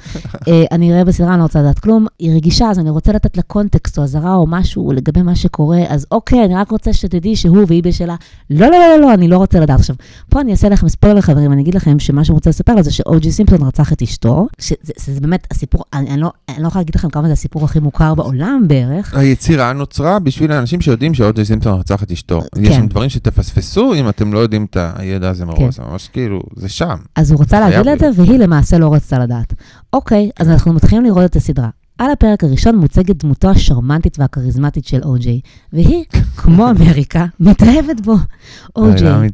[0.48, 2.06] אה, אני אראה בסדרה, אני לא רוצה לדעת כלום.
[2.18, 5.78] היא רגישה, אז אני רוצה לתת לה קונטקסט או אזהרה או משהו לגבי מה שקורה,
[5.88, 8.14] אז אוקיי, אני רק רוצה שתדעי שהוא והיא בשלה.
[8.50, 9.80] לא, לא, לא, לא, לא, אני לא רוצה לדעת.
[9.80, 9.96] עכשיו,
[10.30, 12.92] פה אני אעשה לכם ספוילר, חברים, אני אגיד לכם שמה שהוא רוצה לספר על זה
[12.92, 16.80] שאוג'י סימפסון רצח את אשתו, שזה זה באמת הסיפור, אני, אני, לא, אני לא יכולה
[16.80, 19.14] להגיד לכם כמה זה הסיפור הכי מוכר בעולם בערך.
[19.14, 22.42] היצירה נוצרה בשביל האנשים שיודעים שאוג'יי סימפסון רצח את אשתו.
[22.56, 22.74] יש כן.
[22.74, 26.68] שם דברים שתפספסו אם אתם לא יודעים את הידע הזה מראש, זה ממש כאילו, זה
[26.68, 26.96] שם.
[27.16, 29.54] אז הוא רצה חייב להגיד לה את זה, והיא למעשה לא רצתה לדעת.
[29.92, 31.68] אוקיי, אז אנחנו מתחילים לראות את הסדרה.
[31.98, 35.40] על הפרק הראשון מוצגת דמותו השרמנטית והכריזמטית של או-ג'יי,
[35.72, 36.04] והיא,
[36.36, 38.16] כמו אמריקה, מתאהבת בו.
[38.76, 39.28] או-ג'יי.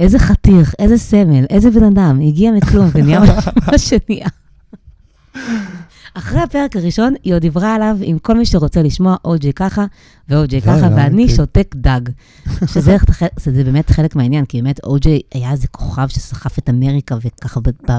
[0.00, 3.20] איזה חתיך, איזה סמל, איזה בן אדם, הגיע מכלום ונהיה
[3.66, 4.28] מה שנהיה.
[6.14, 9.84] אחרי הפרק הראשון, היא עוד דיברה עליו עם כל מי שרוצה לשמוע או-ג'יי ככה
[10.28, 11.28] ואו-ג'יי זה ככה, ואני.
[11.28, 12.00] שותק דג.
[12.66, 12.96] שזה
[13.44, 17.68] זה באמת חלק מהעניין, כי באמת או-ג'יי היה איזה כוכב שסחף את אמריקה, וככה ב-
[17.90, 17.98] ב-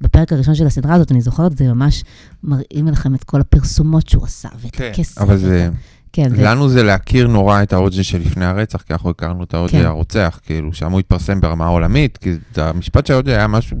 [0.00, 2.04] בפרק הראשון של הסדרה הזאת, אני זוכרת, זה ממש
[2.42, 5.18] מראים לכם את כל הפרסומות שהוא עשה, ואת כן, הכסף.
[5.18, 5.68] אבל ואת זה...
[6.12, 9.72] כן, ו- לנו זה להכיר נורא את האוג'י שלפני הרצח, כי אנחנו הכרנו את האוג'י
[9.72, 9.84] כן.
[9.86, 13.76] הרוצח, כאילו, שם הוא התפרסם ברמה עולמית, כי זה- המשפט של האוג'י היה משהו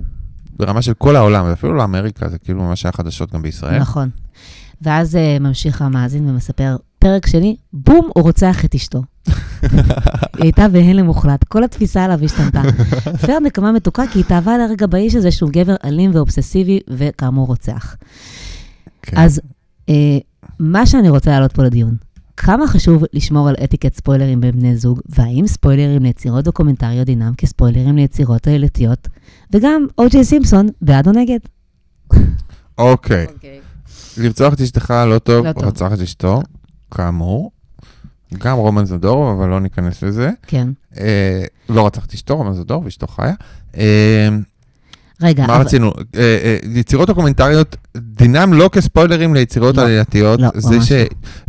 [0.58, 3.78] ברמה של כל העולם, ואפילו לאמריקה, זה כאילו ממש היה חדשות גם בישראל.
[3.78, 4.10] נכון.
[4.82, 9.02] ואז uh, ממשיך המאזין ומספר, פרק שני, בום, הוא רוצח את אשתו.
[9.28, 9.32] היא
[10.38, 12.62] הייתה בהלם מוחלט, כל התפיסה עליו השתנתה.
[13.26, 17.96] פר נקמה מתוקה כי היא התאהבה לרגע באיש הזה שהוא גבר אלים ואובססיבי, וכאמור רוצח.
[19.02, 19.16] כן.
[19.16, 19.40] אז
[19.86, 19.92] uh,
[20.58, 21.96] מה שאני רוצה להעלות פה לדיון,
[22.40, 27.96] כמה חשוב לשמור על אתיקת ספוילרים בין בני זוג, והאם ספוילרים ליצירות דוקומנטריות דינם כספוילרים
[27.96, 29.08] ליצירות עלילתיות,
[29.52, 31.38] וגם או.ג'יי סימפסון, בעד או נגד.
[32.78, 33.26] אוקיי,
[34.16, 35.64] לרצוח את אשתך לא טוב, לא טוב.
[35.64, 36.42] רצח את אשתו,
[36.90, 37.50] כאמור.
[38.38, 40.30] גם רומן זדורוב, אבל לא ניכנס לזה.
[40.46, 40.68] כן.
[40.98, 43.34] אה, לא רצח את אשתו, רומן זדורוב, אשתו חיה.
[43.76, 44.28] אה,
[45.22, 45.86] רגע, מה אבל- רצינו?
[46.16, 50.40] אה, אה, יצירות דוקומנטריות, דינם לא כספוילרים ליצירות לא, עלילתיות.
[50.40, 50.92] לא, זה ממש ש...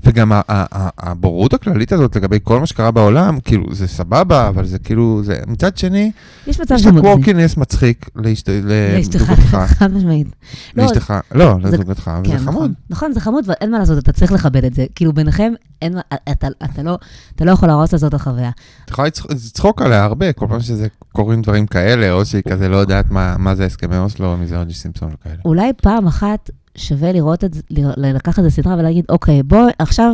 [0.06, 4.66] וגם ה- ה- הבורות הכללית הזאת לגבי כל מה שקרה בעולם, כאילו, זה סבבה, אבל
[4.66, 5.40] זה כאילו, זה...
[5.48, 6.12] מצד שני,
[6.48, 7.16] יש מצב יש שהוא לך מגזים.
[7.16, 9.58] קווקינס מצחיק לאשת- לאשתך, לזוגתך.
[9.68, 10.28] חד משמעית.
[10.76, 12.54] לא, לאשתך, לא, זה- לזוגתך, כן, וזה חמוד.
[12.56, 12.74] נכון.
[12.90, 14.86] נכון, זה חמוד, ואין מה לעשות, אתה צריך לכבד את זה.
[14.96, 16.02] כאילו, ביניכם, אין מה,
[16.32, 16.98] אתה, אתה, לא,
[17.36, 18.50] אתה לא יכול להרוס לעשות את החוויה.
[18.86, 22.70] את יכולה לצח- לצחוק עליה הרבה, כל פעם שזה קורים דברים כאלה, או שהיא כזה
[22.70, 25.36] לא יודעת מה מה זה הסכמי אוסלו, או מי זה אוג'י סימפסון וכאלה.
[25.46, 27.62] אולי פעם אחת שווה לראות את זה,
[27.98, 30.14] לקחת את הסדרה ולהגיד, אוקיי, בוא עכשיו,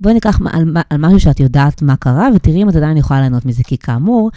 [0.00, 3.46] בואי ניקח על, על משהו שאת יודעת מה קרה, ותראי אם את עדיין יכולה ליהנות
[3.46, 3.62] מזה.
[3.64, 4.30] כי כאמור,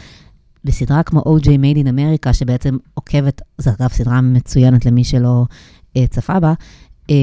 [0.63, 1.45] בסדרה כמו O.J.
[1.45, 5.45] Made in America, שבעצם עוקבת, זו אגב סדרה מצוינת למי שלא
[5.97, 6.53] אה, צפה בה,
[7.09, 7.15] אה,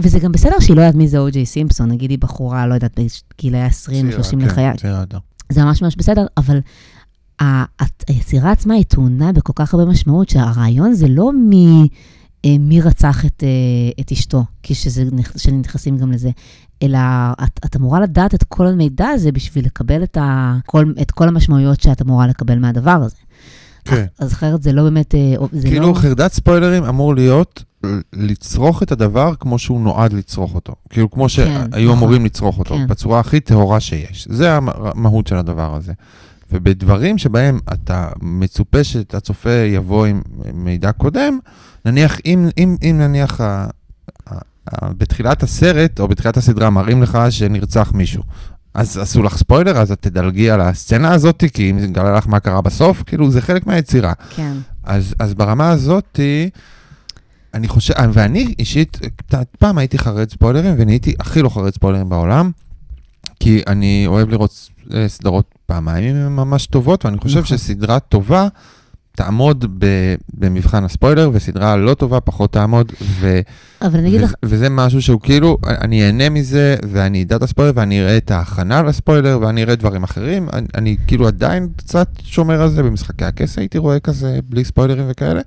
[0.00, 1.44] וזה גם בסדר שהיא לא יודעת מי זה O.J.
[1.44, 2.98] סימפסון, נגיד היא בחורה, לא יודעת,
[3.38, 5.18] בגילאי 20, 30 צעירה, לחיי, כן, צעירה יותר.
[5.52, 6.60] זה ממש ממש בסדר, אבל
[8.08, 11.88] היצירה עצמה היא טעונה בכל כך הרבה משמעות, שהרעיון זה לא מי,
[12.44, 13.48] אה, מי רצח את, אה,
[14.04, 16.30] את אשתו, כי שזה, נכ- שנכנסים גם לזה,
[16.82, 16.98] אלא
[17.44, 21.28] את, את אמורה לדעת את כל המידע הזה בשביל לקבל את, ה, כל, את כל
[21.28, 23.16] המשמעויות שאת אמורה לקבל מהדבר הזה.
[23.84, 24.04] כן.
[24.18, 25.94] אז אחרת זה לא באמת, אה, זה כאילו לא...
[25.94, 27.64] חרדת ספוילרים אמור להיות
[28.12, 30.72] לצרוך את הדבר כמו שהוא נועד לצרוך אותו.
[30.90, 31.96] כאילו כמו שהיו נכון.
[31.96, 32.86] אמורים לצרוך אותו, כן.
[32.86, 34.28] בצורה הכי טהורה שיש.
[34.30, 35.92] זה המ- המהות של הדבר הזה.
[36.52, 40.22] ובדברים שבהם אתה מצופה שהצופה יבוא עם
[40.54, 41.38] מידע קודם,
[41.84, 43.66] נניח, אם, אם, אם נניח ה,
[44.26, 44.34] ה,
[44.70, 48.22] ה, בתחילת הסרט או בתחילת הסדרה מראים לך שנרצח מישהו,
[48.74, 52.26] אז עשו לך ספוילר, אז את תדלגי על הסצנה הזאת, כי אם זה גלה לך
[52.26, 54.12] מה קרה בסוף, כאילו זה חלק מהיצירה.
[54.36, 54.52] כן,
[54.84, 56.20] אז, אז ברמה הזאת,
[57.54, 58.98] אני חושב, ואני אישית,
[59.58, 62.50] פעם הייתי חרד ספוילרים, ונהייתי הכי לא חרד ספוילרים בעולם,
[63.40, 67.58] כי אני אוהב לראות אה, סדרות פעמיים, הן ממש טובות, ואני חושב נכון.
[67.58, 68.48] שסדרה טובה
[69.16, 73.40] תעמוד ב- במבחן הספוילר, וסדרה לא טובה פחות תעמוד, ו...
[73.82, 77.42] אבל אני אגיד ו- לך, וזה משהו שהוא כאילו, אני אהנה מזה, ואני אדע את
[77.42, 80.48] הספוילר, ואני אראה את ההכנה לספוילר, ואני אראה דברים אחרים.
[80.52, 85.04] אני, אני כאילו עדיין קצת שומר על זה, במשחקי הכס הייתי רואה כזה, בלי ספוילרים
[85.08, 85.40] וכאלה.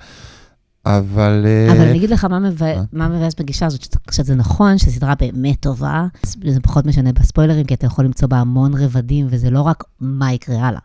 [0.86, 1.46] אבל...
[1.46, 3.08] אה, אבל אני אגיד לך מה מבא- מה?
[3.08, 6.06] מה מבאס בגישה הזאת, שזה נכון שסדרה באמת טובה,
[6.48, 10.34] זה פחות משנה בספוילרים, כי אתה יכול למצוא בה המון רבדים, וזה לא רק מה
[10.34, 10.80] יקרה הלאה.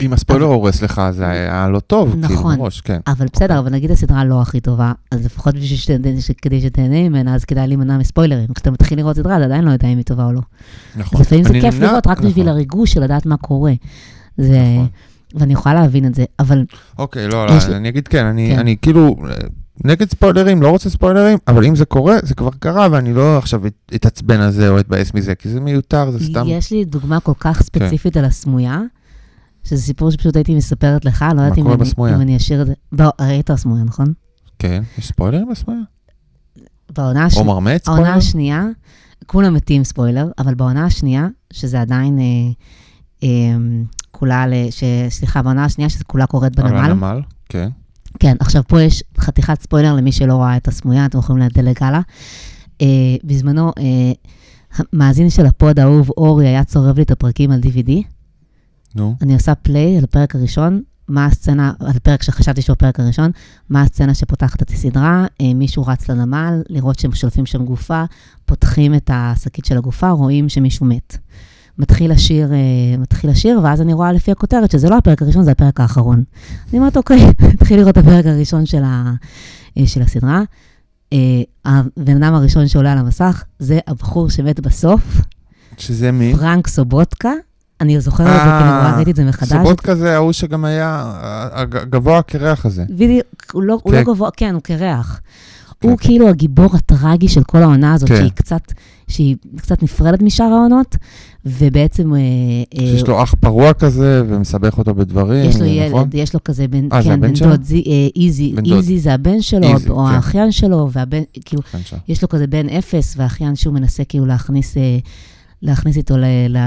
[0.00, 2.58] אם הספוילר הורס לך, זה היה לא טוב, כאילו, נכון.
[2.58, 2.98] מראש, כן.
[3.06, 5.54] אבל בסדר, אבל נגיד הסדרה לא הכי טובה, אז לפחות
[6.42, 8.48] כדי שתהנה ממנה, אז כדאי להימנע מספוילרים.
[8.54, 10.40] כשאתה מתחיל לראות סדרה, אתה עדיין לא יודע אם היא טובה או לא.
[10.96, 11.20] נכון.
[11.20, 12.48] אז לפעמים זה כיף לראות רק בשביל נכון.
[12.48, 13.72] הריגוש של לדעת מה קורה.
[14.38, 14.60] זה...
[15.34, 16.64] ואני יכולה להבין את זה, אבל
[16.98, 18.58] אוקיי, לא, לא, לי- אני אגיד כן, אני, כן.
[18.58, 19.16] אני כאילו
[19.84, 23.66] נגד ספוילרים, לא רוצה ספוילרים, אבל אם זה קורה, זה כבר קרה, ואני לא עכשיו
[23.66, 26.44] את- אתעצבן על זה או אתבאס מזה, כי זה מיותר, זה סתם...
[26.48, 28.80] יש לי דוגמה כל כך ספציפית על הסמויה,
[29.64, 32.14] שזה סיפור שפשוט הייתי מספרת לך, לא יודעת אם אני-?
[32.14, 32.72] אם אני אשאיר את זה.
[32.92, 34.12] בוא, ראית הסמויה, נכון?
[34.58, 35.80] כן, יש ספוילרים בסמויה?
[36.96, 38.18] בעונה או השנייה, מרמץ העונה ספוילר?
[38.18, 38.64] השנייה,
[39.26, 42.24] כולם מתים ספוילר, אבל בעונה השנייה, שזה עדיין אה,
[43.22, 43.28] אה,
[44.20, 46.78] כולה, ל- ש- סליחה, בעונה השנייה שזה כולה קורית על בנמל.
[46.78, 47.68] הנמל, כן.
[48.18, 52.00] כן, עכשיו פה יש חתיכת ספוילר למי שלא ראה את הסמויה, אתם יכולים לדלג הלאה.
[52.82, 52.86] אה,
[53.24, 54.12] בזמנו, אה,
[54.78, 57.90] המאזין של הפוד האהוב, אורי, היה צורב לי את הפרקים על DVD.
[58.94, 59.16] נו.
[59.22, 63.30] אני עושה play על הפרק הראשון, מה הסצנה, על פרק שחשבתי שהוא הפרק הראשון,
[63.68, 68.04] מה הסצנה שפותחת את הסדרה, אה, מישהו רץ לנמל, לראות שהם שולפים שם גופה,
[68.44, 71.18] פותחים את השקית של הגופה, רואים שמישהו מת.
[71.78, 75.50] מתחיל השיר, אה, מתחיל השיר, ואז אני רואה לפי הכותרת שזה לא הפרק הראשון, זה
[75.50, 76.24] הפרק האחרון.
[76.70, 79.12] אני אומרת, אוקיי, נתחיל לראות את הפרק הראשון של, ה,
[79.78, 80.42] אה, של הסדרה.
[81.12, 81.18] אה,
[81.64, 85.20] הבן אדם הראשון שעולה על המסך זה הבחור שמת בסוף,
[85.78, 86.34] שזה מי?
[86.36, 87.32] פרנק סובוטקה.
[87.80, 89.48] אני זוכרת את זה, כי אני רואה, ראיתי את זה מחדש.
[89.48, 91.12] סובוטקה זה ההוא שגם היה
[91.52, 92.84] הגבוה הקרח הזה.
[92.90, 93.98] בדיוק, הוא לא, הוא כן.
[93.98, 95.20] לא גבוה, כן, הוא קרח.
[95.84, 96.04] הוא כן.
[96.06, 98.16] כאילו הגיבור הטרגי של כל העונה הזאת, כן.
[98.16, 98.72] שהיא קצת,
[99.08, 100.96] שהיא קצת נפרדת משאר העונות,
[101.46, 102.14] ובעצם...
[102.14, 106.00] אה, אה, שיש לו אח פרוע כזה, ומסבך אותו בדברים, יש לו נכון?
[106.02, 107.34] ילד, יש לו כזה בן, אה, כן, הבן בן?
[107.34, 108.54] דוד, זי- אה, איזי.
[108.76, 110.14] איזי זה הבן שלו, איזי, או כן.
[110.14, 111.62] האחיין שלו, והבן, כאילו.
[112.08, 114.98] יש לו כזה בן אפס, והאחיין שהוא מנסה כאילו להכניס, אה,
[115.62, 116.14] להכניס איתו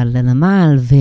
[0.05, 0.97] לנמל, הוא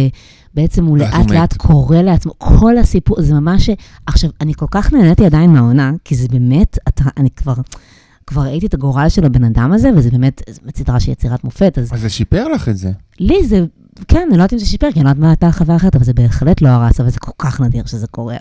[0.56, 1.30] ואז הוא לאט.
[1.30, 3.70] לאט קורא לעצמו, כל הסיפור, זה ממש,
[4.06, 7.54] עכשיו, אני כל כך נהניתי עדיין מהעונה, כי זה באמת, אתה, אני כבר,
[8.32, 10.42] כבר ראיתי את הגורל של הבן אדם הזה, וזה באמת,
[10.76, 12.90] סדרה של יצירת מופת, אז אז זה שיפר לך את זה.
[13.20, 13.64] לי זה,
[14.08, 15.96] כן, אני לא יודעת אם זה שיפר, כי אני לא יודעת מה הייתה החוויה אחרת,
[15.96, 18.36] אבל זה בהחלט לא הרס, אבל זה כל כך נדיר שזה קורה.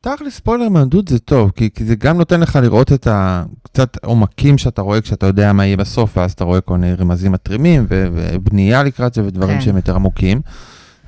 [0.00, 4.58] תכל'ס ספוילר מהדוד זה טוב, כי, כי זה גם נותן לך לראות את הקצת עומקים
[4.58, 8.06] שאתה רואה כשאתה יודע מה יהיה בסוף, ואז אתה רואה כל מיני רמזים מתרימים, ו-
[8.12, 9.60] ובנייה לקראת זה, ודברים כן.
[9.60, 10.40] שהם יותר עמוקים.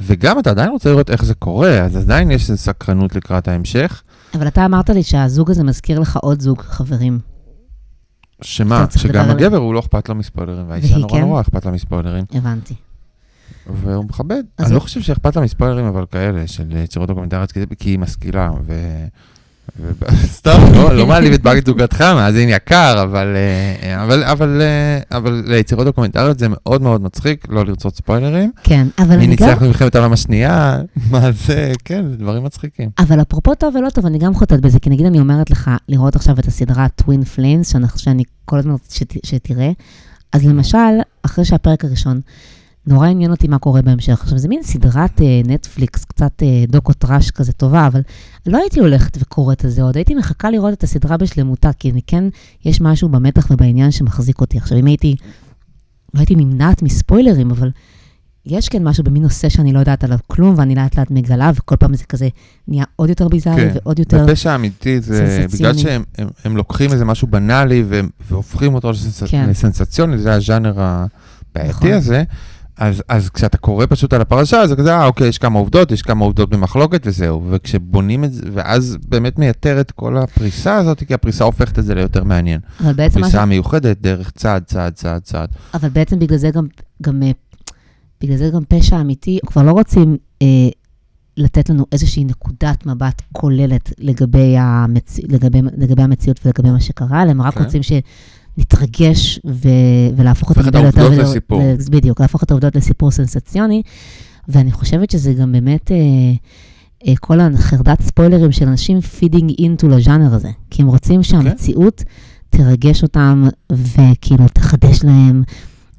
[0.00, 4.02] וגם אתה עדיין רוצה לראות איך זה קורה, אז עדיין יש סקרנות לקראת ההמשך.
[4.34, 7.18] אבל אתה אמרת לי שהזוג הזה מזכיר לך עוד זוג חברים.
[8.42, 11.20] שמה, שגם הגבר הוא לא אכפת לו מספוילרים, והאישה נורא כן?
[11.20, 12.74] נורא אכפת לה מספוילרים, הבנתי.
[13.66, 14.42] והוא מכבד.
[14.58, 18.50] אני לא חושב שאכפת לה מספוילרים, אבל כאלה, של יצירות דוקומנטריות, כי- כי היא משכילה,
[18.64, 18.72] ו...
[20.24, 25.42] סתם, לא, לא מעליב את בת זוגתך, מאזין יקר, אבל, אה, אבל, אבל, אה, אבל
[25.46, 28.52] ליצירות דוקומנטריות זה מאוד מאוד מצחיק, לא לרצות ספוילרים.
[28.62, 29.46] כן, אבל מי אני גם...
[29.48, 30.78] ניצח במלחמת העולם השנייה,
[31.10, 32.90] מה זה, כן, זה דברים מצחיקים.
[32.98, 36.16] אבל אפרופו טוב ולא טוב, אני גם חוטאת בזה, כי נגיד אני אומרת לך לראות
[36.16, 39.70] עכשיו את הסדרה Twin Flames, שאני כל הזמן רוצה שת, שתראה,
[40.32, 40.78] אז למשל,
[41.22, 42.20] אחרי שהפרק הראשון,
[42.88, 44.20] נורא עניין אותי מה קורה בהמשך.
[44.22, 48.00] עכשיו, זה מין סדרת אה, נטפליקס, קצת אה, דוקו טראש כזה טובה, אבל
[48.46, 52.00] לא הייתי הולכת וקוראת את זה עוד, הייתי מחכה לראות את הסדרה בשלמותה, כי אני
[52.06, 52.24] כן,
[52.64, 54.58] יש משהו במתח ובעניין שמחזיק אותי.
[54.58, 55.16] עכשיו, אם הייתי,
[56.14, 57.70] לא הייתי נמנעת מספוילרים, אבל
[58.46, 61.76] יש כן משהו במין נושא שאני לא יודעת עליו כלום, ואני לאט לאט מגלה, וכל
[61.76, 62.28] פעם זה כזה
[62.68, 64.26] נהיה עוד יותר ביזארי כן, ועוד יותר...
[64.26, 65.46] בפשע האמיתי זה.
[65.54, 69.50] בגלל שהם הם, הם לוקחים איזה משהו בנאלי והם- והופכים אותו לסנס, כן.
[69.50, 71.92] לסנסציוני, זה הז'אנר הבעייתי נכון.
[71.92, 72.22] הזה.
[72.78, 76.02] אז, אז כשאתה קורא פשוט על הפרשה, זה כזה, אה, אוקיי, יש כמה עובדות, יש
[76.02, 77.46] כמה עובדות במחלוקת וזהו.
[77.50, 81.94] וכשבונים את זה, ואז באמת מייתר את כל הפריסה הזאת, כי הפריסה הופכת את זה
[81.94, 82.60] ליותר מעניין.
[82.80, 83.30] אבל בעצם, מה ש...
[83.30, 85.48] פריסה מיוחדת דרך צעד, צעד, צעד, צעד.
[85.74, 86.66] אבל בעצם בגלל זה גם,
[87.02, 87.30] גם, אה,
[88.20, 90.46] בגלל זה גם פשע אמיתי, כבר לא רוצים אה,
[91.36, 95.18] לתת לנו איזושהי נקודת מבט כוללת לגבי, המצ...
[95.28, 97.64] לגבי, לגבי המציאות ולגבי מה שקרה, אלא הם רק כן.
[97.64, 97.82] רוצים
[98.58, 99.68] שנתרגש ו...
[100.16, 101.62] ולהפוך את הדברים ליותר העובדות ול- לסיפור.
[101.62, 103.82] ל- בדיוק, להפוך את העובדות לסיפור סנסציוני,
[104.48, 105.92] ואני חושבת שזה גם באמת...
[105.92, 105.96] אה,
[107.06, 112.04] אה, כל החרדת ספוילרים של אנשים feeding into לז'אנר הזה, כי הם רוצים שהמציאות
[112.50, 115.42] תרגש אותם וכאילו תחדש להם.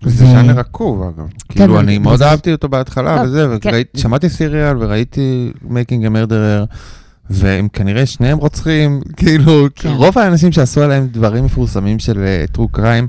[0.03, 1.27] וזה ו- ז'אנר עקוב, אגב.
[1.49, 3.71] כאילו, אבל- אני מאוד זה- אהבתי אותו בהתחלה טוב, וזה, כן.
[3.95, 6.75] ושמעתי סיריאל וראיתי Making a Murderer,
[7.29, 9.89] והם כנראה שניהם רוצחים, כאילו, כן.
[9.89, 13.07] רוב האנשים שעשו עליהם דברים מפורסמים של אה, true crime,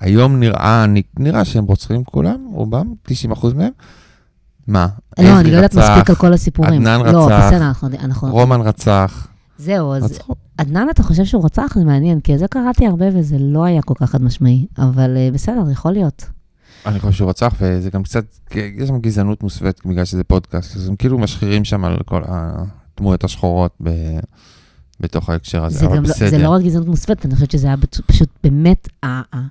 [0.00, 0.84] היום נראה,
[1.18, 3.12] נראה שהם רוצחים כולם, רובם, 90%
[3.54, 3.70] מהם.
[4.66, 4.86] מה?
[5.18, 6.86] לא, אני לא יודעת רצח, מספיק על כל הסיפורים.
[6.86, 7.88] עדנן לא, רצח, בסדר, אנחנו...
[8.00, 9.26] אנחנו- רומן רצח,
[9.58, 10.34] זהו, אז רצחו.
[10.58, 11.72] עדנן, אתה חושב שהוא רצח?
[11.74, 15.28] זה מעניין, כי זה קראתי הרבה וזה לא היה כל כך חד משמעי, אבל אה,
[15.32, 16.24] בסדר, יכול להיות.
[16.86, 20.88] אני חושב שהוא רצח, וזה גם קצת, יש שם גזענות מוסווית בגלל שזה פודקאסט, אז
[20.88, 22.22] הם כאילו משחירים שם על כל
[22.96, 23.90] הדמויות השחורות ב...
[25.00, 26.30] בתוך ההקשר הזה, זה אבל לא- בסדר.
[26.30, 27.76] זה לא רק גזענות מוסווית, אני חושבת שזה היה
[28.06, 29.46] פשוט באמת, ה- ה-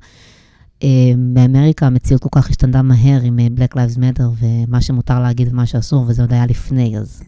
[0.84, 0.88] אה,
[1.34, 5.66] באמריקה המציאות כל כך השתנתה מהר עם אה, Black Lives Matter ומה שמותר להגיד ומה
[5.66, 7.24] שאסור, וזה עוד היה לפני, אז...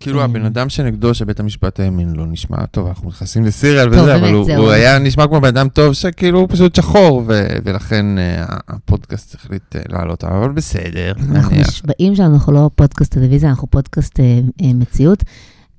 [0.00, 4.14] כאילו אה, הבן אדם שנגדו שבית המשפט האמין לו נשמע טוב, אנחנו נכנסים לסיריאל וזה,
[4.14, 8.44] אבל הוא- היה נשמע כמו בן אדם טוב שכאילו הוא פשוט שחור, ו- ולכן אה,
[8.68, 11.56] הפודקאסט החליט אה, לעלות עליו, אבל בסדר, אנחנו.
[11.56, 14.20] נשבעים שאנחנו לא פודקאסט טלוויזיה, אנחנו פודקאסט
[14.74, 15.24] מציאות.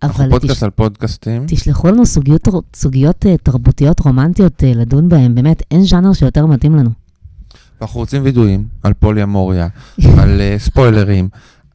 [0.03, 1.43] אנחנו פודקאסט תש- על פודקאסטים.
[1.47, 6.89] תשלחו לנו סוגיות, סוגיות תרבותיות רומנטיות לדון בהן, באמת, אין ז'אנר שיותר מתאים לנו.
[7.81, 9.67] אנחנו רוצים וידויים על פוליאמוריה,
[10.17, 11.29] על אה, ספוילרים,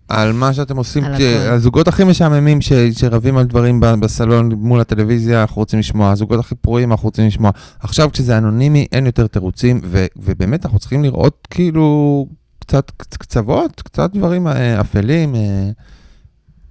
[0.09, 1.53] על מה שאתם עושים, על כ- הכל.
[1.53, 6.41] הזוגות הכי משעממים ש- שרבים על דברים ב- בסלון מול הטלוויזיה, אנחנו רוצים לשמוע, הזוגות
[6.41, 7.51] הכי פרועים, אנחנו רוצים לשמוע.
[7.81, 12.27] עכשיו כשזה אנונימי, אין יותר תירוצים, ו- ובאמת אנחנו צריכים לראות כאילו
[12.59, 15.71] קצת קצ- קצוות, קצת דברים אה, אפלים, אה,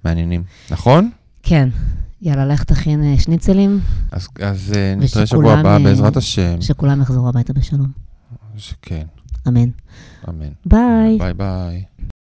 [0.04, 1.10] מעניינים, נכון?
[1.42, 1.68] כן.
[2.22, 3.80] יאללה, לך תכין אה, שניצלים,
[4.12, 6.56] אז, אז אה, נתראה שבוע הבא בעזרת השם.
[6.60, 7.88] שכולם יחזרו הביתה בשלום.
[8.56, 9.04] שכן,
[9.48, 9.68] אמן.
[10.28, 10.48] אמן.
[10.66, 11.18] ביי.
[11.18, 11.84] ביי ביי.